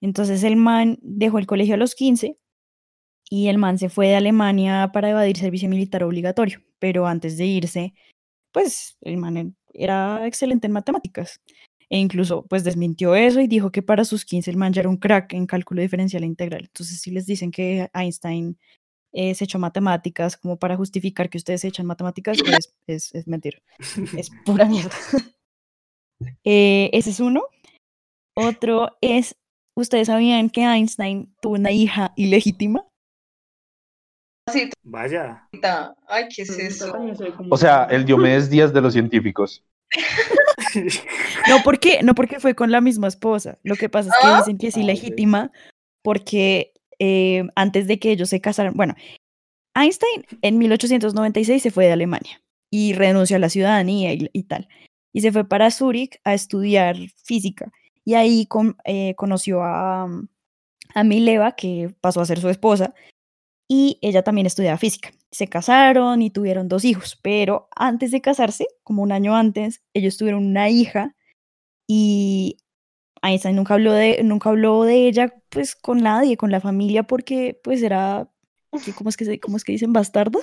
[0.00, 2.38] Entonces el man dejó el colegio a los 15
[3.28, 7.46] y el man se fue de Alemania para evadir servicio militar obligatorio, pero antes de
[7.46, 7.94] irse,
[8.52, 11.40] pues el man era excelente en matemáticas.
[11.88, 14.88] E incluso pues desmintió eso y dijo que para sus 15 el man ya era
[14.88, 16.64] un crack en cálculo diferencial e integral.
[16.64, 18.58] Entonces si les dicen que Einstein
[19.12, 23.28] eh, se echó matemáticas como para justificar que ustedes se echan matemáticas, pues es, es
[23.28, 23.58] mentira.
[24.16, 24.90] Es pura mierda.
[26.44, 27.42] Eh, ese es uno.
[28.34, 29.36] Otro es,
[29.74, 32.86] ¿ustedes sabían que Einstein tuvo una hija ilegítima?
[34.84, 35.48] Vaya.
[36.08, 36.92] Ay, ¿qué es eso?
[37.50, 39.64] O sea, el Diomedes Díaz de los científicos.
[41.48, 43.58] No porque, no porque fue con la misma esposa.
[43.62, 44.38] Lo que pasa es que Ah.
[44.38, 45.50] dicen que es ilegítima
[46.02, 48.94] porque eh, antes de que ellos se casaran, bueno,
[49.74, 54.68] Einstein en 1896 se fue de Alemania y renunció a la ciudadanía y, y tal.
[55.14, 57.70] Y se fue para Zúrich a estudiar física.
[58.04, 60.08] Y ahí con- eh, conoció a,
[60.94, 62.92] a Mileva, que pasó a ser su esposa,
[63.68, 65.10] y ella también estudiaba física.
[65.30, 70.16] Se casaron y tuvieron dos hijos, pero antes de casarse, como un año antes, ellos
[70.16, 71.14] tuvieron una hija
[71.86, 72.58] y
[73.22, 77.58] Einstein nunca habló de, nunca habló de ella pues con nadie, con la familia, porque
[77.62, 78.28] pues era,
[78.84, 80.40] ¿qué- ¿cómo es que, cómo es que dicen bastardo?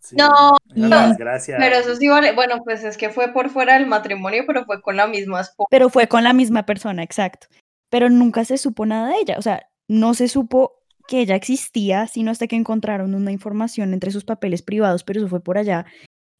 [0.00, 0.28] Sí, No,
[0.74, 1.16] no.
[1.46, 2.32] Pero eso sí vale.
[2.34, 5.66] Bueno, pues es que fue por fuera del matrimonio, pero fue con la misma esposa.
[5.70, 7.46] Pero fue con la misma persona, exacto.
[7.90, 12.06] Pero nunca se supo nada de ella, o sea, no se supo que ella existía,
[12.06, 15.86] sino hasta que encontraron una información entre sus papeles privados, pero eso fue por allá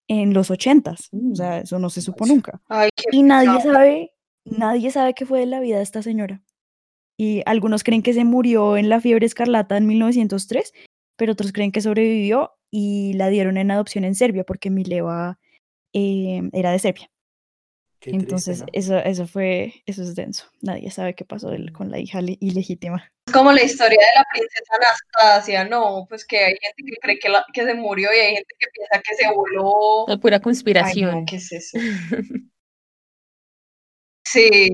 [0.08, 2.60] en los ochentas, o sea, eso no se supo nunca.
[2.68, 4.12] Ay, Y nadie sabe,
[4.44, 6.42] nadie sabe qué fue de la vida de esta señora.
[7.16, 10.72] Y algunos creen que se murió en la fiebre escarlata en 1903,
[11.16, 15.38] pero otros creen que sobrevivió y la dieron en adopción en Serbia porque Mileva
[15.92, 17.10] eh, era de Serbia.
[18.04, 18.66] Qué triste, Entonces, ¿no?
[18.72, 20.44] eso, eso fue, eso es denso.
[20.60, 23.10] Nadie sabe qué pasó del- con la hija le- ilegítima.
[23.26, 27.18] Es como la historia de la princesa Anastasia, no, pues que hay gente que cree
[27.18, 30.04] que, la- que se murió y hay gente que piensa que se voló.
[30.06, 31.20] La pura Ay, conspiración.
[31.20, 31.78] no, ¿qué es eso?
[34.26, 34.70] Sí,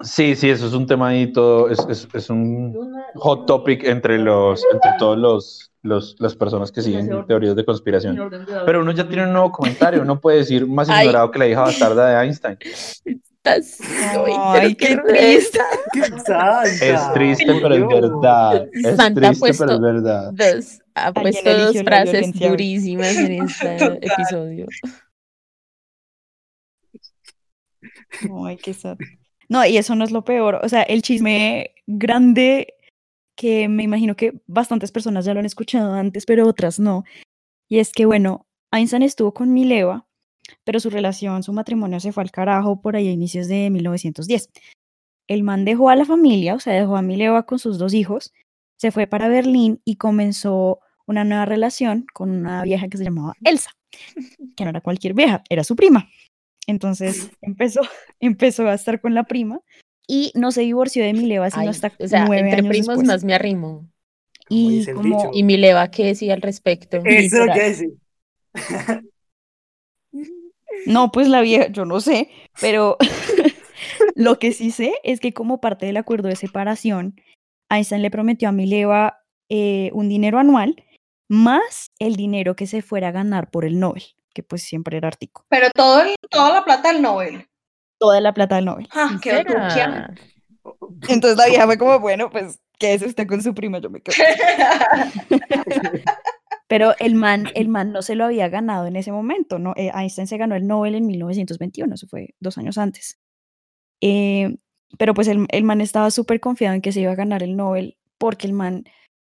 [0.00, 2.74] Sí, sí, eso es un tema ahí todo, es, es- es un
[3.14, 8.18] hot topic entre los, entre todos los, los- las personas que siguen teorías de conspiración.
[8.66, 11.06] Pero uno ya tiene un nuevo comentario, uno puede decir más Ay.
[11.06, 12.58] ignorado que la hija bastarda de Einstein.
[12.64, 13.78] Estás-
[14.36, 15.60] Ay, qué qué triste.
[15.92, 16.00] ¡Qué!
[16.00, 18.66] Es triste, pero es verdad.
[18.72, 20.32] Es Santa triste, pero es verdad.
[20.32, 23.98] Dos, ha puesto dos frases durísimas en este Total.
[24.02, 24.66] episodio.
[28.46, 28.96] Ay, qué sad.
[29.48, 30.60] No, y eso no es lo peor.
[30.62, 32.74] O sea, el chisme grande
[33.36, 37.04] que me imagino que bastantes personas ya lo han escuchado antes, pero otras no.
[37.68, 40.06] Y es que, bueno, Einstein estuvo con Mileva,
[40.64, 44.50] pero su relación, su matrimonio se fue al carajo por ahí a inicios de 1910.
[45.26, 48.32] El man dejó a la familia, o sea, dejó a Mileva con sus dos hijos,
[48.76, 53.34] se fue para Berlín y comenzó una nueva relación con una vieja que se llamaba
[53.42, 53.70] Elsa,
[54.56, 56.08] que no era cualquier vieja, era su prima.
[56.66, 57.80] Entonces empezó,
[58.20, 59.60] empezó a estar con la prima
[60.06, 62.88] y no se divorció de Mileva sino Ay, hasta o sea, nueve entre años primos
[62.88, 63.06] después.
[63.06, 63.88] más me arrimo.
[64.48, 65.30] Y como.
[65.32, 67.00] Y mi leva, ¿qué decía al respecto?
[67.04, 67.94] Eso que sí.
[70.86, 72.28] No, pues la vieja, yo no sé,
[72.60, 72.96] pero
[74.14, 77.20] lo que sí sé es que como parte del acuerdo de separación,
[77.70, 80.84] Einstein le prometió a Mileva eh, un dinero anual
[81.28, 84.02] más el dinero que se fuera a ganar por el Nobel,
[84.34, 85.46] que pues siempre era artico.
[85.48, 87.48] pero todo el- toda la plata del Nobel.
[87.98, 88.88] Toda la plata del Nobel.
[88.92, 89.44] Ah, qué.
[91.08, 94.16] Entonces la vieja fue como, bueno, pues quédese usted con su prima, yo me quedo.
[96.68, 99.74] Pero el man, el man no se lo había ganado en ese momento, ¿no?
[99.76, 103.18] Eh, Einstein se ganó el Nobel en 1921, eso fue dos años antes.
[104.00, 104.56] Eh,
[104.98, 107.56] pero pues el, el man estaba súper confiado en que se iba a ganar el
[107.56, 108.84] Nobel porque el man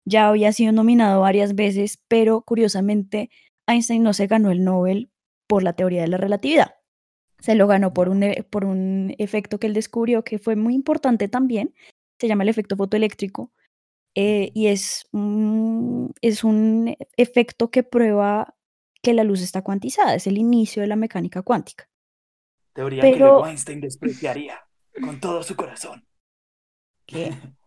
[0.04, 3.30] ya había sido nominado varias veces, pero curiosamente
[3.66, 5.10] Einstein no se ganó el Nobel
[5.46, 6.74] por la teoría de la relatividad.
[7.38, 10.74] Se lo ganó por un, e- por un efecto que él descubrió que fue muy
[10.74, 11.74] importante también,
[12.18, 13.52] se llama el efecto fotoeléctrico,
[14.14, 18.54] eh, y es un, es un efecto que prueba
[19.02, 21.88] que la luz está cuantizada, es el inicio de la mecánica cuántica.
[22.72, 24.60] Teoría que luego Einstein despreciaría
[25.02, 26.06] con todo su corazón.
[27.06, 27.32] Que,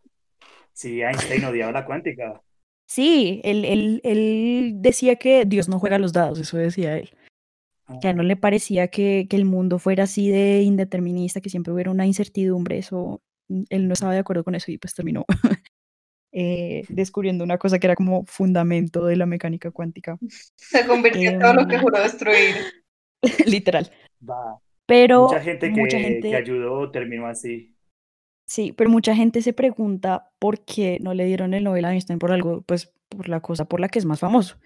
[0.73, 2.41] Sí, Einstein odiaba la cuántica.
[2.85, 7.09] Sí, él, él- él decía que Dios no juega los dados, eso decía él.
[8.01, 11.51] Que a él no le parecía que, que el mundo fuera así de indeterminista, que
[11.51, 14.95] siempre hubiera una incertidumbre, eso, mm, él no estaba de acuerdo con eso y pues
[14.95, 15.23] terminó
[16.31, 20.17] eh, descubriendo una cosa que era como fundamento de la mecánica cuántica,
[20.55, 22.55] Se convirtió en todo lo que Em, juró destruir.
[23.45, 23.91] literal.
[24.27, 24.59] Va.
[24.87, 27.74] Pero Mucha gente que, mucha que gente, ayudó terminó así.
[28.47, 32.19] Sí, pero mucha gente se pregunta por qué no le dieron el Nobel a Einstein
[32.19, 34.57] por algo, pues por la cosa por la que es más famoso.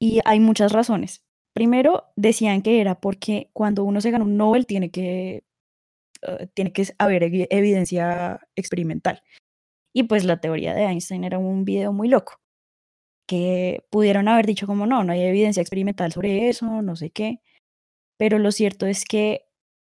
[0.00, 1.24] Y hay muchas razones.
[1.54, 5.44] Primero, decían que era porque cuando uno se gana un Nobel tiene que,
[6.22, 9.22] eh, tiene que haber evi- evidencia experimental.
[9.94, 12.40] Y pues la teoría de Einstein era un video muy loco,
[13.28, 17.40] que pudieron haber dicho como no, no hay evidencia experimental sobre eso, no sé qué.
[18.18, 19.46] Pero lo cierto es que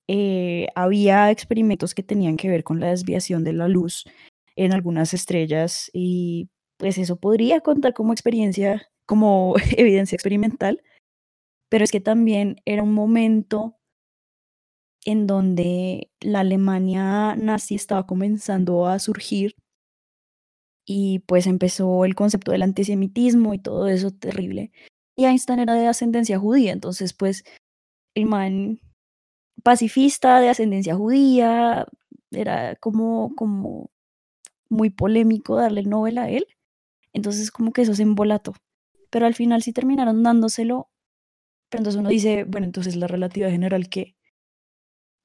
[0.07, 4.05] eh, había experimentos que tenían que ver con la desviación de la luz
[4.55, 10.81] en algunas estrellas y pues eso podría contar como experiencia, como evidencia experimental,
[11.69, 13.75] pero es que también era un momento
[15.05, 19.55] en donde la Alemania nazi estaba comenzando a surgir
[20.85, 24.71] y pues empezó el concepto del antisemitismo y todo eso terrible.
[25.17, 27.43] Y Einstein era de ascendencia judía, entonces pues
[28.15, 28.79] el
[29.63, 31.87] pacifista de ascendencia judía,
[32.31, 33.89] era como, como
[34.69, 36.47] muy polémico darle el Nobel a él,
[37.13, 38.53] entonces como que eso se embolató.
[39.09, 40.89] Pero al final sí terminaron dándoselo,
[41.69, 44.15] pero entonces uno dice, bueno, entonces la relatividad general, ¿qué?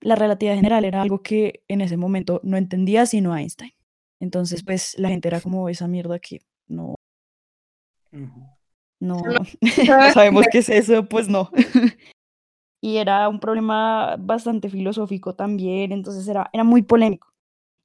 [0.01, 3.72] La relatividad general era algo que en ese momento no entendía sino Einstein.
[4.18, 6.95] Entonces, pues la gente era como esa mierda que no,
[9.01, 9.20] No.
[9.26, 9.45] no
[10.14, 11.51] sabemos qué es eso, pues no.
[12.83, 17.33] y era un problema bastante filosófico también, entonces era, era muy polémico.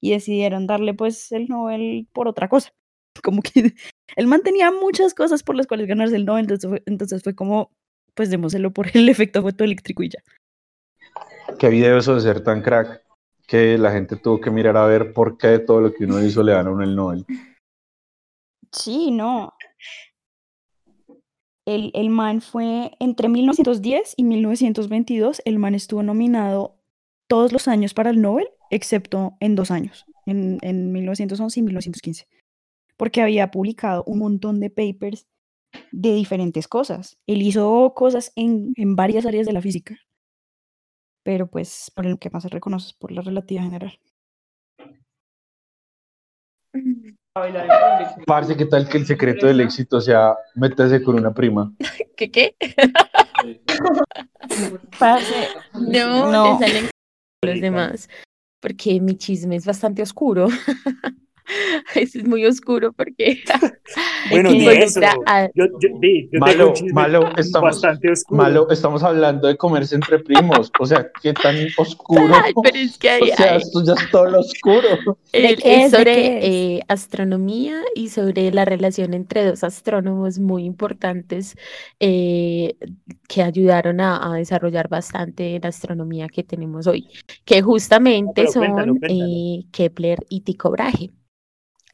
[0.01, 2.71] Y decidieron darle pues el Nobel por otra cosa.
[3.23, 3.73] Como que
[4.15, 7.71] él mantenía muchas cosas por las cuales ganarse el Nobel, entonces fue, entonces fue como,
[8.15, 10.19] pues démoselo por el efecto fotoeléctrico y ya.
[11.59, 13.03] Qué video eso de ser tan crack.
[13.47, 16.43] que la gente tuvo que mirar a ver por qué todo lo que uno hizo
[16.43, 17.25] le dan a uno el Nobel.
[18.71, 19.53] Sí, no.
[21.68, 26.80] El, el man fue entre 1910 y 1922, el man estuvo nominado
[27.28, 32.28] todos los años para el Nobel, excepto en dos años, en, en 1911 y 1915,
[32.95, 35.28] porque había publicado un montón de papers
[35.91, 37.18] de diferentes cosas.
[37.28, 39.97] Él hizo cosas en, en varias áreas de la física,
[41.24, 43.99] pero pues por el que más se reconoce es por la relatividad general.
[48.25, 51.71] Parce, ¿qué tal que el secreto del éxito sea meterse con una prima?
[52.17, 52.55] ¿Qué qué?
[54.99, 56.57] Parce, No, No.
[56.59, 56.89] te salen
[57.43, 58.09] los demás,
[58.59, 60.47] porque mi chisme es bastante oscuro.
[61.95, 63.39] Es muy oscuro porque
[64.29, 64.99] Bueno, que ni eso.
[64.99, 68.41] involucra a- Yo, yo, yo tengo Malo, un malo, estamos- bastante oscuro.
[68.43, 70.71] Malo, estamos hablando de comerse entre primos.
[70.79, 72.33] O sea, qué tan oscuro.
[72.43, 74.87] Ay, pero es que O hay, sea, hay- esto ya es todo lo oscuro.
[75.31, 76.45] ¿De el- qué es sobre
[76.75, 81.55] eh, astronomía y sobre la relación entre dos astrónomos muy importantes
[81.99, 82.75] eh,
[83.29, 87.07] que ayudaron a, a desarrollar bastante la astronomía que tenemos hoy,
[87.45, 89.27] que justamente cuéntalo, son cuéntalo.
[89.29, 91.11] eh, Kepler y Tycho Brahe.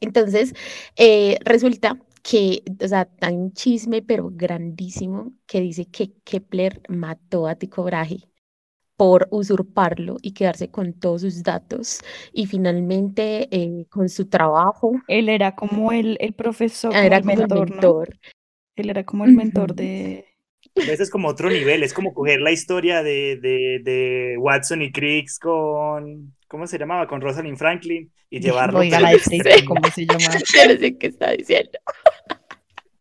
[0.04, 0.54] Entonces,
[0.96, 7.46] eh, resulta que, o sea, hay un chisme, pero grandísimo, que dice que Kepler mató
[7.46, 8.28] a Tycho Brahe
[8.96, 12.00] por usurparlo y quedarse con todos sus datos.
[12.32, 17.22] Y finalmente, eh, con su trabajo, él era como el, el profesor, como era el
[17.22, 17.74] como el mentor, ¿no?
[17.74, 18.18] mentor.
[18.76, 20.33] Él era como el mentor de...
[20.74, 24.90] Ese es como otro nivel, es como coger la historia de, de, de Watson y
[24.90, 27.06] Crick con, ¿cómo se llamaba?
[27.06, 29.74] Con Rosalind Franklin y llevarlo Oiga, la al de extremo.
[29.74, 30.18] ¿cómo se llama?
[30.20, 31.78] Yo no sé qué está diciendo.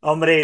[0.01, 0.43] Hombre,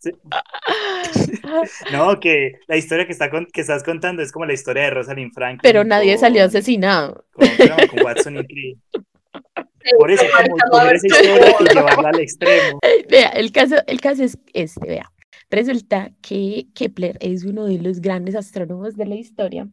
[0.00, 0.10] sí,
[1.92, 4.90] no, que la historia que, está con- que estás contando es como la historia de
[4.90, 5.60] Rosalind Franklin.
[5.62, 7.24] Pero nadie salió con- asesinado.
[7.32, 7.86] con, ¿cómo se llama?
[7.88, 8.78] con Watson y Crick.
[9.98, 12.80] Por eso, como coger esa historia y llevarla al extremo.
[13.08, 15.12] Vea, el caso, el caso es este, vea.
[15.50, 19.70] Resulta que Kepler es uno de los grandes astrónomos de la historia,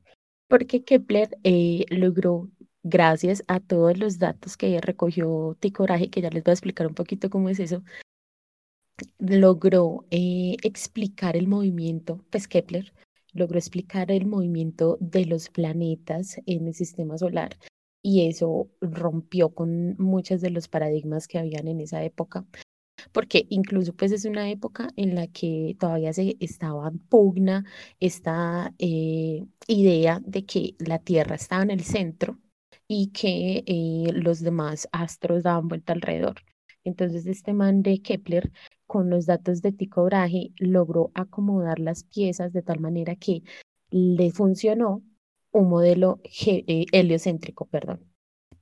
[0.48, 2.50] porque Kepler eh, logró,
[2.84, 6.86] gracias a todos los datos que recogió Tycho Brahe, que ya les voy a explicar
[6.88, 7.84] un poquito cómo es eso,
[9.18, 12.94] logró eh, explicar el movimiento, pues Kepler
[13.34, 17.58] logró explicar el movimiento de los planetas en el sistema solar
[18.04, 22.46] y eso rompió con muchos de los paradigmas que habían en esa época
[23.12, 27.66] porque incluso pues es una época en la que todavía se estaba pugna
[28.00, 32.40] esta eh, idea de que la Tierra estaba en el centro
[32.88, 36.36] y que eh, los demás astros daban vuelta alrededor.
[36.84, 38.52] Entonces este man de Kepler,
[38.88, 43.44] con los datos de Tycho Brahe, logró acomodar las piezas de tal manera que
[43.92, 45.04] le funcionó
[45.52, 48.13] un modelo eh, heliocéntrico, perdón.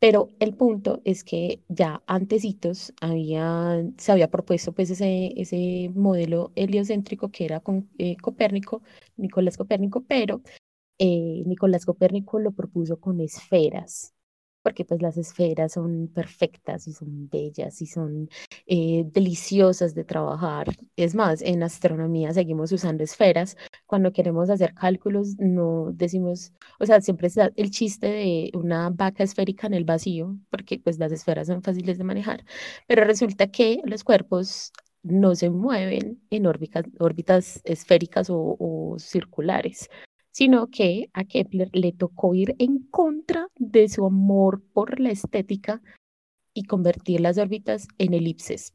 [0.02, 6.52] Pero el punto es que ya antecitos había, se había propuesto pues ese, ese modelo
[6.56, 8.82] heliocéntrico que era con eh, Copérnico,
[9.16, 10.42] Nicolás Copérnico, pero
[11.00, 14.16] eh, Nicolás Copérnico lo propuso con esferas,
[14.64, 18.30] porque pues las esferas son perfectas y son bellas y son
[18.68, 20.68] eh, deliciosas de trabajar.
[20.96, 23.58] Es más, en astronomía seguimos usando esferas.
[23.86, 29.24] Cuando queremos hacer cálculos, no decimos, o sea, siempre está el chiste de una vaca
[29.24, 32.46] esférica en el vacío, porque pues las esferas son fáciles de manejar,
[32.88, 34.72] pero resulta que los cuerpos
[35.04, 39.90] no se mueven en órbitas, órbitas esféricas o, o circulares,
[40.32, 45.82] sino que a Kepler le tocó ir en contra de su amor por la estética
[46.54, 48.74] y convertir las órbitas en elipses.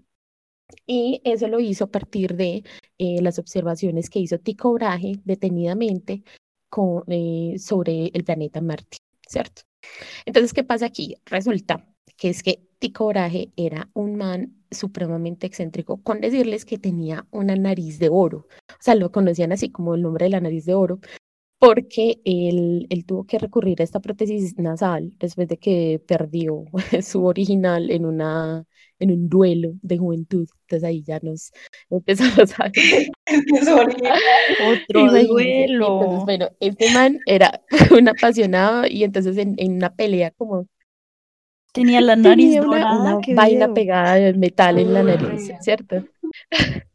[0.86, 2.64] Y eso lo hizo a partir de
[2.98, 6.24] eh, las observaciones que hizo Tycho Brahe detenidamente
[6.68, 9.62] con, eh, sobre el planeta Marte, ¿cierto?
[10.24, 11.16] Entonces, ¿qué pasa aquí?
[11.26, 11.86] Resulta
[12.16, 17.54] que es que Tycho Brahe era un man supremamente excéntrico, con decirles que tenía una
[17.56, 18.48] nariz de oro.
[18.70, 20.98] O sea, lo conocían así como el nombre de la nariz de oro,
[21.58, 26.64] porque él, él tuvo que recurrir a esta prótesis nasal después de que perdió
[27.02, 28.64] su original en, una,
[28.98, 30.48] en un duelo de juventud.
[30.62, 31.52] Entonces ahí ya nos
[31.90, 32.70] empezamos a...
[34.72, 36.00] Otro duelo.
[36.00, 40.66] Entonces, bueno, este man era un apasionado y entonces en, en una pelea como
[41.76, 43.16] Tenía la nariz tenía una, dorada.
[43.18, 46.06] una vaina pegada de metal en la nariz, ¿cierto?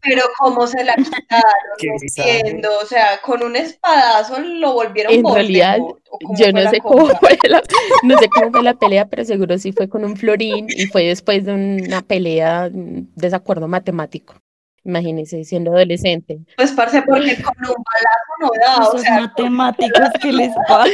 [0.01, 1.43] Pero cómo se la quitaron,
[2.01, 2.69] entiendo.
[2.81, 6.79] O sea, con un espadazo lo volvieron En realidad, Voldemort, ¿o cómo Yo no sé
[6.79, 7.61] cómo fue la,
[8.03, 11.03] no sé cómo fue la pelea, pero seguro sí fue con un florín y fue
[11.03, 14.35] después de una pelea, un desacuerdo matemático.
[14.83, 16.39] Imagínense siendo adolescente.
[16.57, 20.89] Pues, parce, porque con un balazo no da, o sea, matemáticas que les pasa.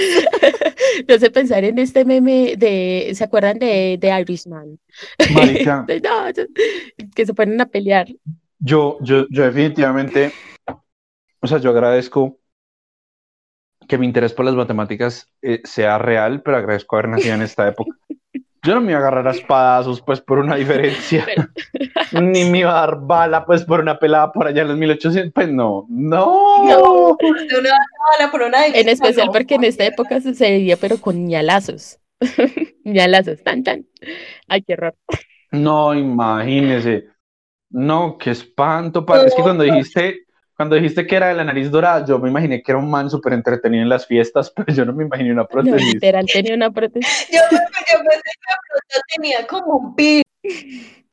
[1.08, 4.78] No sé pensar en este meme de, ¿se acuerdan de, de Irishman?
[5.34, 6.44] Marica, De, no, yo-
[7.16, 8.08] que se ponen a pelear.
[8.60, 10.32] yo, yo, yo definitivamente,
[11.40, 12.40] o sea, yo agradezco
[13.88, 17.68] que mi interés por las matemáticas eh, sea real, pero agradezco haber nacido en esta
[17.70, 17.96] época.
[18.68, 21.26] Yo no me iba a agarrar a espadazos, pues, por una diferencia,
[22.12, 25.32] ni me iba a dar bala, pues, por una pelada por allá en los 1800,
[25.34, 26.66] pues, no, no.
[26.68, 27.18] No.
[27.20, 27.70] de una
[28.20, 32.00] bala por una En especial no, porque en esta época sucedía, pero con ñalazos.
[32.84, 33.86] ñalazos, tan, tan.
[34.50, 34.96] Ay, qué horror.
[35.52, 37.06] No, imagínese.
[37.70, 39.06] No, qué espanto.
[39.06, 40.27] pa- Es que cuando dijiste,
[40.58, 43.10] cuando dijiste que era de la nariz dorada, yo me imaginé que era un man
[43.10, 45.94] súper entretenido en las fiestas, pero yo no me imaginé una No, prótesis.
[45.94, 47.28] literal, tenía una prótesis.
[47.32, 48.22] Yo, yo pensé
[48.90, 50.22] que tenía como un pin,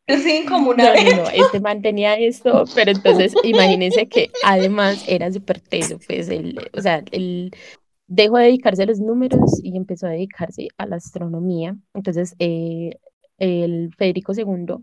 [0.08, 5.04] sí, como una No, no, no, este man tenía esto, pero entonces imagínense que además
[5.06, 7.50] era súper teso, pues, él, o sea, él
[8.06, 11.76] dejó de dedicarse a los números y empezó a dedicarse a la astronomía.
[11.94, 12.96] Entonces, eh,
[13.38, 14.76] el Federico II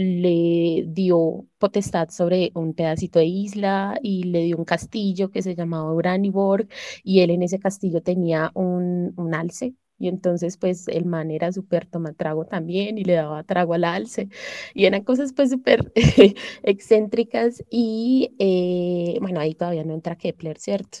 [0.00, 5.56] le dio potestad sobre un pedacito de isla y le dio un castillo que se
[5.56, 6.68] llamaba Uraniborg
[7.02, 9.74] y él en ese castillo tenía un, un alce.
[10.00, 14.28] Y entonces, pues, el man era súper tomatrago también y le daba trago al alce.
[14.72, 15.92] Y eran cosas, pues, súper
[16.62, 17.64] excéntricas.
[17.68, 20.98] Y, eh, bueno, ahí todavía no entra Kepler, ¿cierto?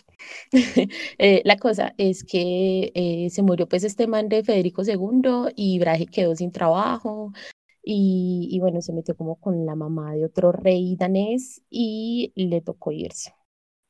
[1.18, 5.78] Eh, la cosa es que eh, se murió, pues, este man de Federico II y
[5.78, 7.32] Brahe quedó sin trabajo.
[7.90, 12.60] Y, y bueno, se metió como con la mamá de otro rey danés y le
[12.60, 13.34] tocó irse.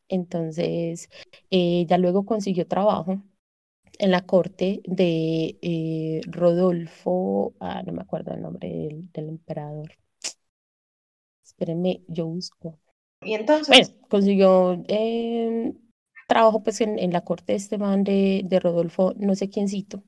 [0.09, 1.11] Entonces,
[1.51, 3.23] eh, ya luego consiguió trabajo
[3.99, 9.93] en la corte de eh, Rodolfo, ah, no me acuerdo el nombre del, del emperador.
[11.45, 12.79] Espérenme, yo busco.
[13.23, 15.75] Y entonces, Bueno, consiguió eh,
[16.29, 20.03] trabajo pues en, en la corte de este man de, de Rodolfo, no sé quiéncito.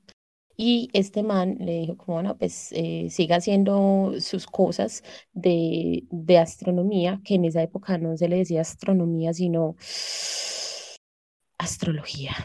[0.57, 6.37] Y este man le dijo como, bueno, pues eh, siga haciendo sus cosas de, de
[6.37, 9.75] astronomía, que en esa época no se le decía astronomía, sino
[11.57, 12.35] astrología.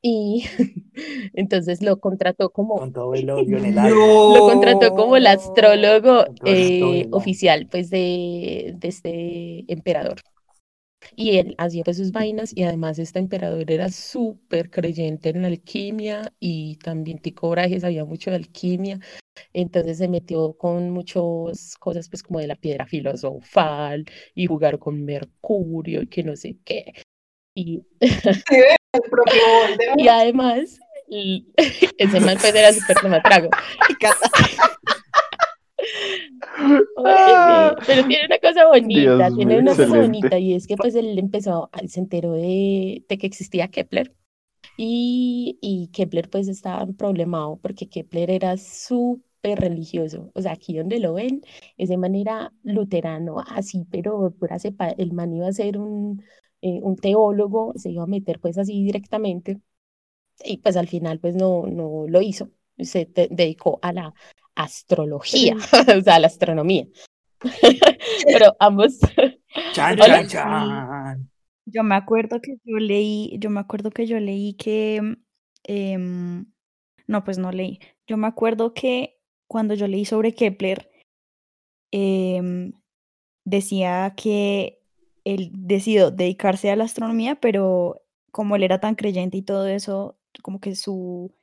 [0.00, 0.44] Y
[1.34, 3.96] entonces lo contrató como, Con todo el odio en el alma.
[3.96, 10.20] lo contrató como el astrólogo eh, oficial pues de, de este emperador.
[11.20, 15.48] Y él hacía pues sus vainas y además este emperador era súper creyente en la
[15.48, 19.00] alquimia y también Tycho Brahe sabía mucho de alquimia.
[19.52, 25.04] Entonces se metió con muchas cosas pues como de la piedra filosofal y jugar con
[25.04, 26.92] Mercurio y que no sé qué.
[27.52, 27.82] Y,
[30.08, 33.50] además ese man pues era súper tomatrago.
[36.94, 39.98] Oye, pero tiene una cosa bonita, Dios tiene mío, una cosa excelente.
[39.98, 44.14] bonita y es que pues él empezó, se enteró de, de que existía Kepler
[44.76, 51.00] y, y Kepler pues estaba problemado porque Kepler era súper religioso, o sea, aquí donde
[51.00, 51.42] lo ven
[51.78, 56.24] es de manera luterano, así, pero pura cepa, el man iba a ser un,
[56.62, 59.60] eh, un teólogo, se iba a meter pues así directamente
[60.44, 64.14] y pues al final pues no, no lo hizo, se dedicó a la
[64.58, 65.56] astrología,
[65.96, 66.86] o sea, la astronomía.
[68.26, 68.98] Pero ambos,
[69.72, 71.30] Chan, chan, chan.
[71.64, 75.16] Yo me acuerdo que yo leí, yo me acuerdo que yo leí que,
[75.64, 76.46] em,
[77.06, 77.78] no, pues no leí.
[78.06, 80.90] Yo me acuerdo que cuando yo leí sobre Kepler,
[81.92, 82.72] em,
[83.44, 84.80] decía que
[85.24, 88.02] él decidió dedicarse a la astronomía, pero
[88.32, 91.34] como él era tan creyente y todo eso, como que su,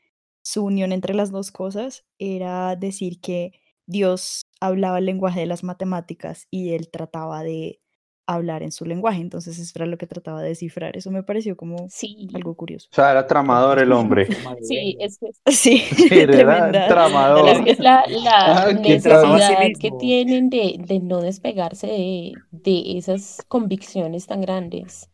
[0.46, 3.54] su unión entre las dos cosas era decir que
[3.88, 7.82] Dios hablaba el lenguaje de las matemáticas y él trataba de
[8.28, 10.98] hablar en su lenguaje, entonces eso era lo que trataba de descifrar.
[10.98, 12.90] Eso me pareció como sí, algo curioso.
[12.92, 14.28] O sea, era tramador el hombre.
[14.62, 16.88] sí, es que Sí, Sí, era tremenda.
[16.88, 17.50] tramador.
[17.50, 19.98] es, que es la, la Ah, necesidad que asimismo.
[20.00, 25.10] tienen de, de no despegarse de, de esas convicciones tan grandes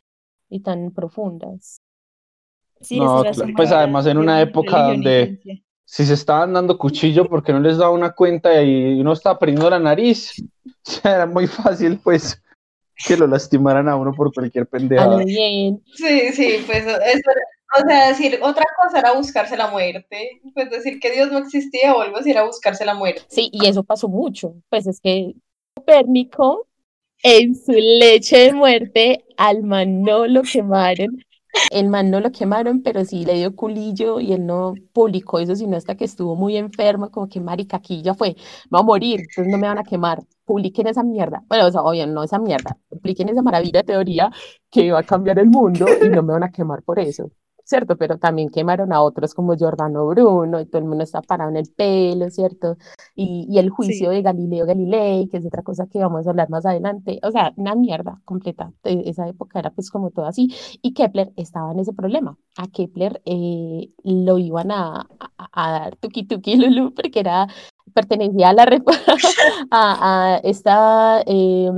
[0.50, 1.82] y tan profundas.
[2.82, 5.40] Sí, No, claro, pues además en una época donde-.
[5.86, 9.70] Si se estaban dando cuchillo porque no les daba una cuenta y uno estaba perdiendo
[9.70, 10.34] la nariz,
[10.66, 12.42] o sea, era muy fácil, pues,
[13.06, 15.18] que lo lastimaran a uno por cualquier A pendejada.
[15.26, 16.92] bien, Sí, sí, pues eso
[17.32, 17.42] era-
[17.84, 21.94] o sea, decir otra cosa era buscarse la muerte, pues decir que Dios no existía
[21.96, 23.22] o algo así era buscarse la muerte.
[23.28, 24.56] sí, y eso pasó mucho.
[24.70, 25.36] Pues es que
[25.76, 26.68] Copérnico,
[27.24, 31.24] en su leche de muerte, al man no lo quemaron
[31.72, 35.56] El man no lo quemaron, pero sí le dio culillo y él no publicó eso,
[35.56, 38.36] sino hasta que estuvo muy enfermo, como que marica, aquí ya fue,
[38.74, 40.20] va a morir, entonces no me van a quemar.
[40.46, 41.44] Publiquen esa mierda.
[41.48, 42.78] Bueno, o sea, obvio, no esa mierda.
[42.90, 44.32] Publiquen esa maravilla de teoría
[44.70, 47.32] que va a cambiar el mundo y no me van a quemar por eso.
[47.72, 47.98] ¿Cierto?
[47.98, 51.58] Pero también quemaron a otros como Giordano Bruno y todo el mundo está parado en
[51.58, 52.78] el pelo, ¿cierto?
[53.16, 56.50] Y, y el juicio de Galileo Galilei, que es otra cosa que vamos a hablar
[56.50, 58.74] más adelante, o sea, una mierda completa.
[58.84, 60.50] E, esa época era pues como todo así.
[60.82, 62.38] Y Kepler estaba en ese problema.
[62.58, 65.08] A Kepler eh, lo iban a,
[65.38, 67.48] a, a, dar tuki tuki lulu porque era
[67.94, 68.66] pertenecía a la
[69.72, 71.72] a, a esta eh,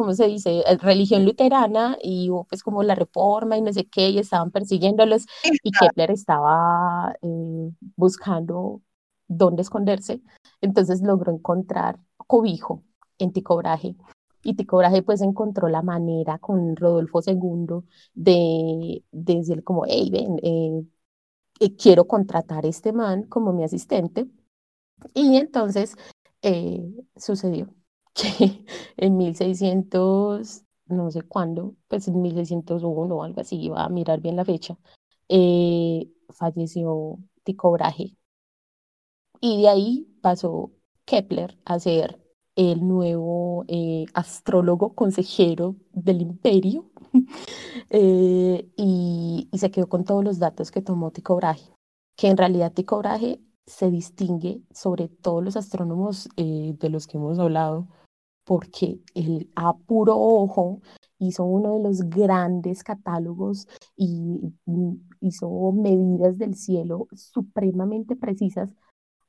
[0.00, 0.60] ¿cómo se dice?
[0.60, 4.50] Eh, religión luterana y hubo pues como la reforma y no sé qué, y estaban
[4.50, 5.26] persiguiéndolos
[5.62, 8.80] y Kepler estaba eh, buscando
[9.28, 10.22] dónde esconderse,
[10.62, 12.82] entonces logró encontrar cobijo
[13.18, 13.94] en Tycho Brahe.
[14.42, 17.84] Y Tycho Brahe pues encontró la manera con Rodolfo II
[18.14, 24.26] de, de decir como, hey, ven, eh, quiero contratar a este man como mi asistente.
[25.12, 25.94] Y entonces
[27.16, 27.68] sucedió
[28.14, 28.64] que
[28.96, 34.36] en 1600, no sé cuándo, pues en 1601 o algo así, iba a mirar bien
[34.36, 34.78] la fecha,
[35.28, 38.16] eh, falleció Tycho Brahe.
[39.40, 40.72] Y de ahí pasó
[41.04, 42.20] Kepler a ser
[42.56, 46.90] el nuevo eh, astrólogo consejero del imperio
[47.90, 51.62] eh, y, y, se quedó con todos los datos que tomó Tycho Brahe,
[52.16, 57.38] que en realidad Tycho Brahe se distingue sobre todos los astrónomos de los que hemos
[57.38, 57.88] hablado
[58.44, 60.80] porque él a puro ojo
[61.18, 64.40] hizo uno de los grandes catálogos y
[65.20, 68.74] hizo medidas del cielo supremamente precisas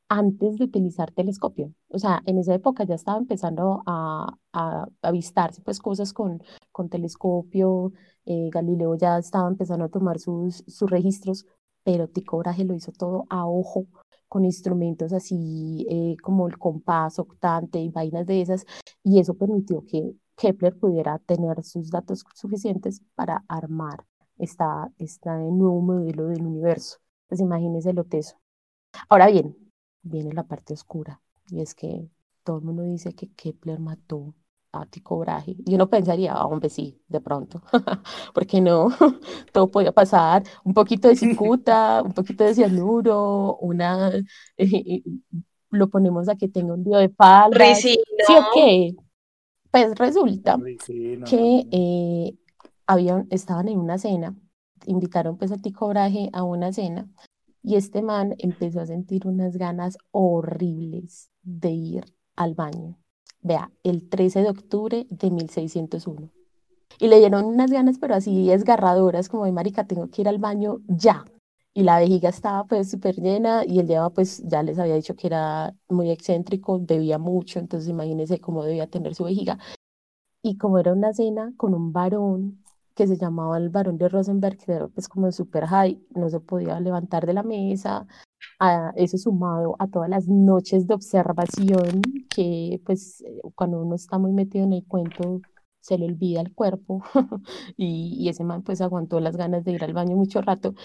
[0.09, 1.73] antes de utilizar telescopio.
[1.89, 6.89] O sea, en esa época ya estaba empezando a, a, avistarse pues cosas con, con
[6.89, 7.93] telescopio,
[8.25, 11.45] eh, Galileo ya estaba empezando a tomar sus, sus registros,
[11.83, 13.87] pero Tycho Brahe lo hizo todo a ojo
[14.31, 18.65] con instrumentos así eh, como el compás, octante y vainas de esas,
[19.03, 24.05] y eso permitió que Kepler pudiera tener sus datos suficientes para armar
[24.37, 26.99] esta, este nuevo modelo del universo.
[27.27, 28.37] Pues imagínense lo teso.
[29.09, 29.57] Ahora bien,
[30.01, 32.09] viene la parte oscura, y es que
[32.45, 34.33] todo el mundo dice que Kepler mató
[34.71, 35.55] Brahe.
[35.65, 37.61] Y uno pensaría, ah, hombre, sí, de pronto,
[38.33, 38.87] porque no,
[39.53, 44.25] todo podía pasar, un poquito de cicuta, un poquito de cianuro, una, eh,
[44.57, 45.03] eh,
[45.69, 47.75] lo ponemos a que tenga un día de falda.
[47.75, 47.97] ¿Sí
[48.29, 48.95] o qué?
[49.71, 50.57] Pues resulta
[51.29, 52.35] que eh,
[52.87, 54.35] habían, estaban en una cena,
[54.85, 57.09] invitaron pues a Tycho Brahe a una cena,
[57.63, 62.05] y este man empezó a sentir unas ganas horribles de ir
[62.35, 63.00] al baño
[63.41, 66.29] vea, el 13 de octubre de 1601.
[66.99, 70.37] Y le dieron unas ganas, pero así desgarradoras, como de marica, tengo que ir al
[70.37, 71.25] baño ya.
[71.73, 75.15] Y la vejiga estaba pues súper llena y el lleva pues ya les había dicho
[75.15, 79.57] que era muy excéntrico, bebía mucho, entonces imagínense cómo debía tener su vejiga.
[80.43, 82.60] Y como era una cena con un varón
[82.95, 86.39] que se llamaba el varón de Rosenberg, que era pues como super high, no se
[86.39, 88.07] podía levantar de la mesa,
[88.59, 94.17] a eso sumado a todas las noches de observación que pues eh, cuando uno está
[94.17, 95.41] muy metido en el cuento
[95.79, 97.03] se le olvida el cuerpo
[97.77, 100.75] y, y, ese man pues aguantó las ganas de ir al baño mucho rato.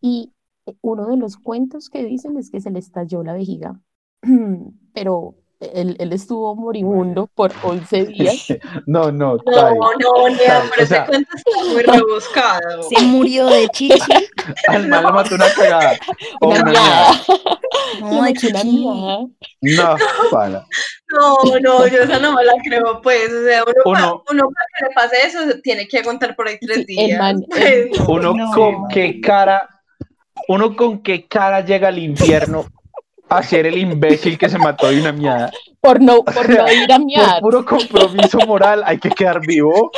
[0.00, 0.32] Y
[0.66, 3.80] eh, uno de los cuentos que dicen es que se le estalló la vejiga
[4.94, 8.46] pero él, él, estuvo moribundo por 11 días.
[8.86, 12.82] No, no, no, no, Nea, pero ese cuento está muy rebuscado.
[12.90, 13.98] Se murió de chichi.
[14.68, 15.98] Al mal mató una cagada.
[16.40, 16.80] O una una.
[18.00, 18.80] No, de chichi.
[19.62, 19.96] No,
[20.30, 20.66] para.
[21.12, 24.48] No, no, yo esa no me la creo, pues, o sea, uno, Uno- pa- uno
[24.50, 27.18] para que le pase eso tiene que aguantar por ahí tres Sí, el días.
[27.20, 28.04] man- pues, no.
[28.08, 28.52] Uno No.
[28.52, 29.68] con qué cara,
[30.48, 32.66] uno con qué cara llega al infierno
[33.28, 35.50] a ser el imbécil que se mató de una miada.
[35.80, 37.40] Por no, por no ir a Por miar.
[37.40, 39.90] puro compromiso moral hay que quedar vivo.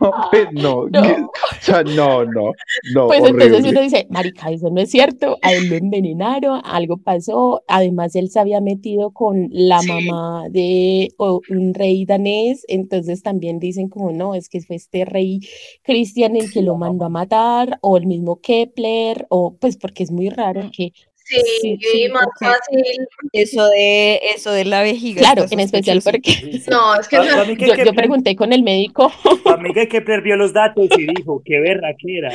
[0.00, 0.86] No, pues no.
[0.88, 1.02] No.
[1.02, 1.30] que- o
[1.60, 2.52] sea, no, no,
[2.94, 3.06] no.
[3.08, 3.46] Pues horrible.
[3.46, 8.14] entonces uno dice, marica, eso no es cierto, a él lo envenenaron, algo pasó, además
[8.16, 9.88] él se había metido con la Sí.
[9.88, 11.10] mamá de
[11.50, 15.40] un rey danés, entonces también dicen como, no, es que fue este rey
[15.82, 20.10] Cristian el que lo mandó a matar, o el mismo Kepler, o pues porque es
[20.10, 20.92] muy raro que,
[21.24, 22.84] Sí, Sí, sí, y más fácil.
[23.32, 25.20] Eso de, eso de la vejiga.
[25.20, 29.10] claro, en especial porque No, es que no- yo, pregunté con el médico,
[29.56, 32.30] mí que Kepler vio los datos y dijo, qué verra que era.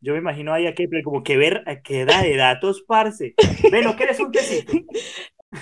[0.00, 3.34] Yo me imagino ahí a Kepler como que ver que era de datos, parce.
[3.70, 4.72] Ve, ¿no quieres un tecito?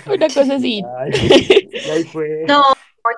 [0.05, 1.11] una cosa así, Ay,
[1.71, 2.43] y ahí fue.
[2.47, 2.61] No,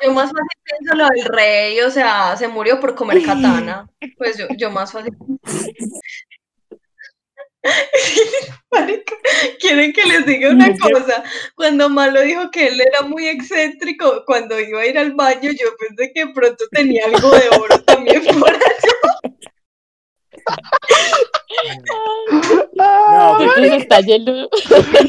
[0.04, 3.89] Yo más fácil pienso lo del rey, o sea, se murió por comer katana.
[4.18, 5.12] Pues yo, yo más fácil.
[9.60, 11.24] Quieren que les diga una cosa.
[11.55, 15.76] Cuando Malo dijo que él era muy excéntrico, cuando iba a ir al baño, yo
[15.78, 18.99] pensé que pronto tenía algo de oro también por allá.
[22.76, 24.47] No, Entonces está lleno.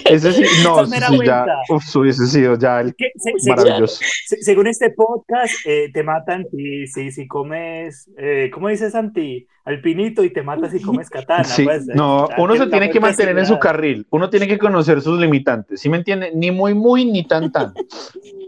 [0.06, 0.92] Ese sí, no, sí
[1.24, 4.00] ya, uf, hubiese sido ya el que se- se- maravilloso.
[4.26, 9.46] se- según este podcast, eh, te matan si, si, si comes, eh, ¿cómo dices, Santi?
[9.64, 11.44] Alpinito y te matas si comes katana.
[11.44, 14.58] Sí, pues, eh, no, uno se tiene que mantener en su carril, uno tiene que
[14.58, 16.32] conocer sus limitantes, ¿sí me entiende?
[16.34, 17.72] Ni muy, muy, ni tan, tan.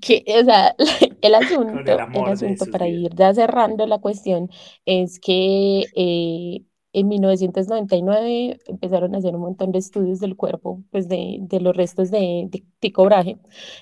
[0.00, 0.74] que, o sea,
[1.22, 4.50] el asunto, el asunto para ir ya cerrando la cuestión
[4.84, 11.08] es que eh, en 1999 empezaron a hacer un montón de estudios del cuerpo, pues
[11.08, 13.38] de, de los restos de, de Tycho Brahe,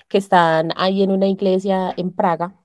[0.09, 2.55] que están ahí en una iglesia en Praga.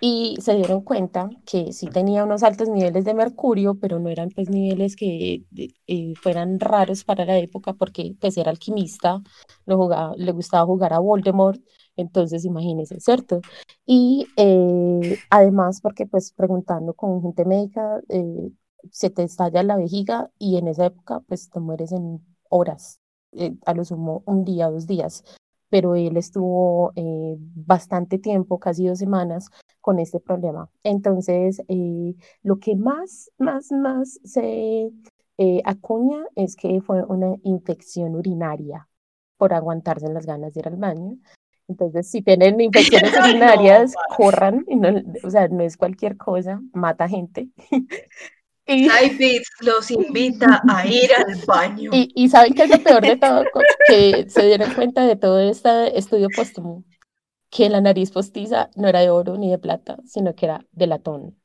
[0.00, 4.28] Y se dieron cuenta que sí tenía unos altos niveles de mercurio, pero no eran
[4.30, 5.44] pues niveles que
[5.86, 9.22] eh, fueran raros para la época, porque pues era alquimista,
[9.66, 11.60] lo jugaba, le gustaba jugar a Voldemort,
[11.96, 13.40] entonces imagínense, ¿cierto?
[13.86, 18.50] Y eh, además porque pues preguntando con gente médica, eh,
[18.90, 22.20] se te estalla la vejiga y en esa época pues te mueres en
[22.50, 23.00] horas,
[23.32, 25.24] eh, a lo sumo un día, dos días.
[25.74, 29.50] Pero él estuvo eh, bastante tiempo, casi dos semanas,
[29.80, 30.70] con este problema.
[30.84, 32.14] Entonces, eh,
[32.44, 34.92] lo que más, más, más se
[35.36, 38.88] eh, acuña es que fue una infección urinaria
[39.36, 41.16] por aguantarse las ganas de ir al baño.
[41.66, 44.16] Entonces, si tienen infecciones no, urinarias, parce.
[44.16, 44.90] corran, no,
[45.24, 47.48] o sea, no es cualquier cosa, mata gente.
[48.66, 51.90] Y, Beats los invita a ir al baño.
[51.92, 53.44] y, y saben que es lo peor de todo,
[53.88, 56.82] que se dieron cuenta de todo este estudio póstumo,
[57.50, 60.86] que la nariz postiza no era de oro ni de plata, sino que era de
[60.86, 61.36] latón.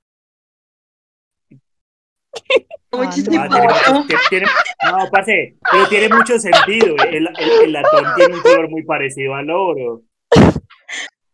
[2.92, 3.10] Ah, no.
[3.12, 3.94] Tiene chichipato.
[3.94, 4.46] mucho- tiene- tiene-
[4.92, 6.96] no, parce, pero tiene mucho sentido.
[7.08, 10.02] El, el- el latón tiene un color muy parecido al oro.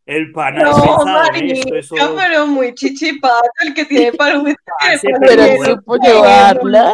[0.05, 1.95] El pana es No, pensado en esto, eso.
[2.15, 4.45] pero muy chichipato el que tiene para un
[5.01, 6.93] tiene pero bueno, supo llevarla,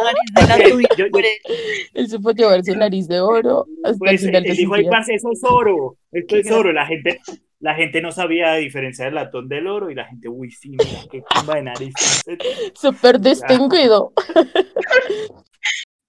[1.92, 5.28] él supo llevar su nariz de oro hasta el Pues él sus dijo, parce, eso
[5.30, 6.72] es oro, esto es oro.
[6.72, 7.20] La gente,
[7.60, 10.84] la gente no sabía diferenciar el latón del oro y la gente, uy, sí, mira,
[11.10, 11.92] qué chimba de nariz.
[11.94, 12.38] parce".
[12.74, 14.12] Súper distinguido.
[14.24, 16.01] Con esa nariz toda,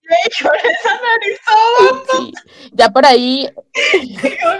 [2.11, 2.33] Sí.
[2.73, 3.49] Ya por ahí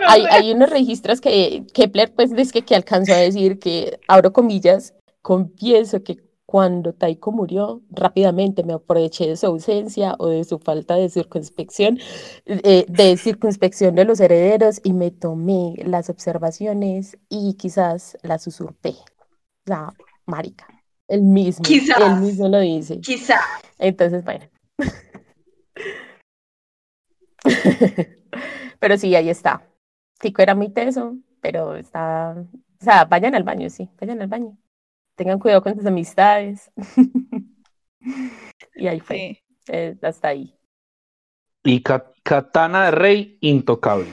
[0.07, 4.33] hay, hay unos registros que Kepler, pues, dice que, que alcanzó a decir que, abro
[4.33, 10.59] comillas, confieso que cuando Taiko murió, rápidamente me aproveché de su ausencia o de su
[10.59, 11.97] falta de circunspección,
[12.45, 18.93] eh, de circunspección de los herederos y me tomé las observaciones y quizás las usurpé.
[19.65, 19.93] Sea,
[20.27, 20.67] marica,
[21.07, 21.97] el mismo, Quizás.
[21.99, 22.99] él mismo lo dice.
[22.99, 23.39] Quizá.
[23.79, 24.45] Entonces, bueno.
[28.80, 29.68] Pero sí, ahí está.
[30.20, 32.36] Tico era muy teso, pero está.
[32.82, 34.57] O sea, vayan al baño, sí, vayan al baño.
[35.16, 36.72] Tengan cuidado con sus amistades.
[38.76, 39.39] Y ahí fue, Sí.
[39.70, 40.53] eh, hasta ahí.
[41.64, 44.07] Y Ka- Katana de Rey, intocable.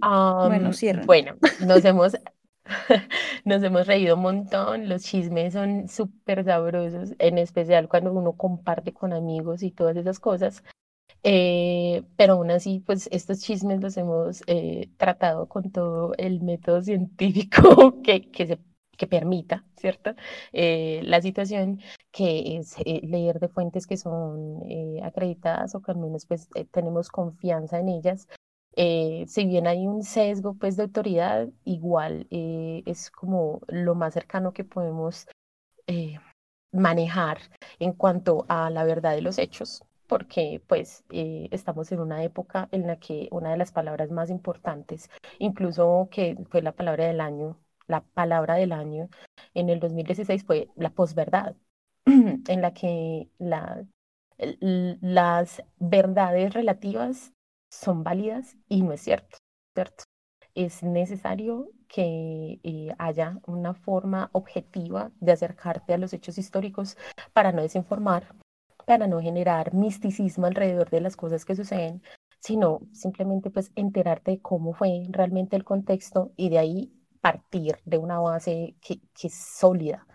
[0.00, 1.06] Bueno, cierren.
[1.06, 1.36] Bueno,
[1.66, 2.16] nos hemos,
[3.44, 4.88] nos hemos reído un montón.
[4.88, 10.20] Los chismes son súper sabrosos, en especial cuando uno comparte con amigos y todas esas
[10.20, 10.62] cosas.
[11.24, 16.82] Eh, pero aún así, pues estos chismes los hemos eh, tratado con todo el método
[16.82, 18.58] científico que, que, se,
[18.96, 20.14] que permita, ¿cierto?
[20.52, 21.80] Eh, la situación
[22.12, 26.48] que es eh, leer de fuentes que son eh, acreditadas o que al menos pues
[26.54, 28.28] eh, tenemos confianza en ellas.
[28.76, 34.62] Si bien hay un sesgo pues de autoridad, igual es como lo más cercano que
[34.64, 35.26] podemos
[36.72, 37.38] manejar
[37.78, 42.68] en cuanto a la verdad de los hechos porque pues eh, estamos en una época
[42.72, 47.20] en la que una de las palabras más importantes, incluso que fue la palabra del
[47.20, 49.08] año, la palabra del año
[49.54, 51.56] en el 2016 fue la posverdad,
[52.06, 53.30] en la que
[55.00, 57.32] las verdades relativas
[57.70, 59.38] son válidas y no es cierto,
[59.74, 60.04] ¿cierto?
[60.54, 66.96] Es necesario que eh, haya una forma objetiva de acercarte a los hechos históricos
[67.32, 68.34] para no desinformar,
[68.88, 72.02] para no generar misticismo alrededor de las cosas que suceden,
[72.40, 77.98] sino simplemente pues enterarte de cómo fue realmente el contexto y de ahí partir de
[77.98, 80.06] una base que, que es sólida.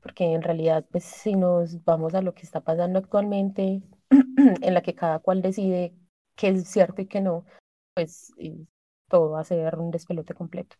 [0.00, 4.80] Porque en realidad, pues si nos vamos a lo que está pasando actualmente, en la
[4.80, 5.94] que cada cual decide
[6.36, 7.44] qué es cierto y qué no,
[7.92, 8.64] pues eh,
[9.10, 10.76] todo va a ser un despelote completo.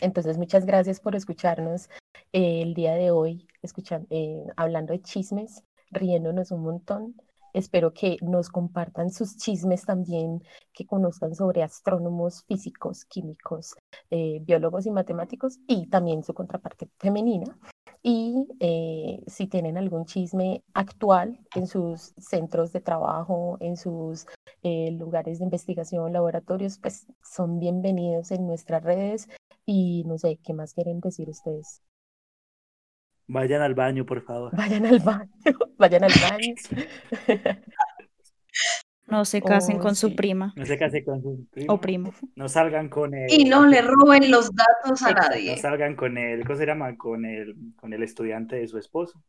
[0.00, 1.90] Entonces, muchas gracias por escucharnos
[2.32, 7.14] eh, el día de hoy, escuchan, eh, hablando de chismes, riéndonos un montón.
[7.52, 10.42] Espero que nos compartan sus chismes también,
[10.74, 13.74] que conozcan sobre astrónomos, físicos, químicos,
[14.10, 17.58] eh, biólogos y matemáticos y también su contraparte femenina.
[18.02, 24.26] Y eh, si tienen algún chisme actual en sus centros de trabajo, en sus
[24.62, 29.28] eh, lugares de investigación, laboratorios, pues son bienvenidos en nuestras redes.
[29.64, 31.82] Y no sé, ¿qué más quieren decir ustedes?
[33.28, 34.54] Vayan al baño, por favor.
[34.56, 35.28] Vayan al baño,
[35.78, 36.54] vayan al baño.
[39.08, 41.72] No se casen Oh, con su prima No se case con su primo.
[41.72, 42.12] o primo.
[42.34, 43.30] No salgan con el.
[43.32, 45.56] Y no le roben los datos a Exacto, No nadie.
[45.58, 46.42] salgan con el.
[46.44, 46.96] ¿Cómo se llama?
[46.96, 49.22] Con el, con el estudiante de su esposo.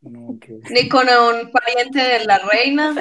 [0.00, 2.94] No, que- Ni con un pariente de la reina.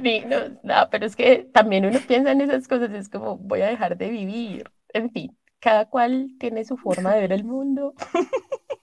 [0.00, 3.60] Ni- no, no, pero es que también uno piensa en esas cosas, es como voy
[3.60, 4.70] a dejar de vivir.
[4.94, 7.92] En fin, cada cual tiene su forma de ver el mundo.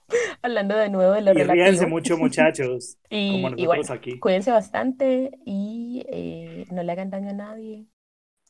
[0.42, 1.86] Hablando de nuevo de lo Y ríanse relativo.
[1.86, 2.96] mucho, muchachos.
[3.10, 4.20] Y, Como y bueno, nosotros aquí.
[4.20, 7.86] cuídense bastante y eh, no le hagan daño a nadie.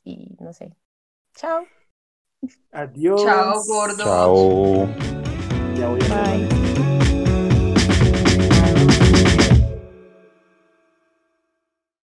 [0.04, 0.74] Y no sé.
[1.36, 1.66] Chao.
[2.72, 3.22] Adiós.
[3.24, 4.04] Chao, gordo.
[4.04, 4.88] Chao.
[5.76, 6.67] Ya voy a Bye.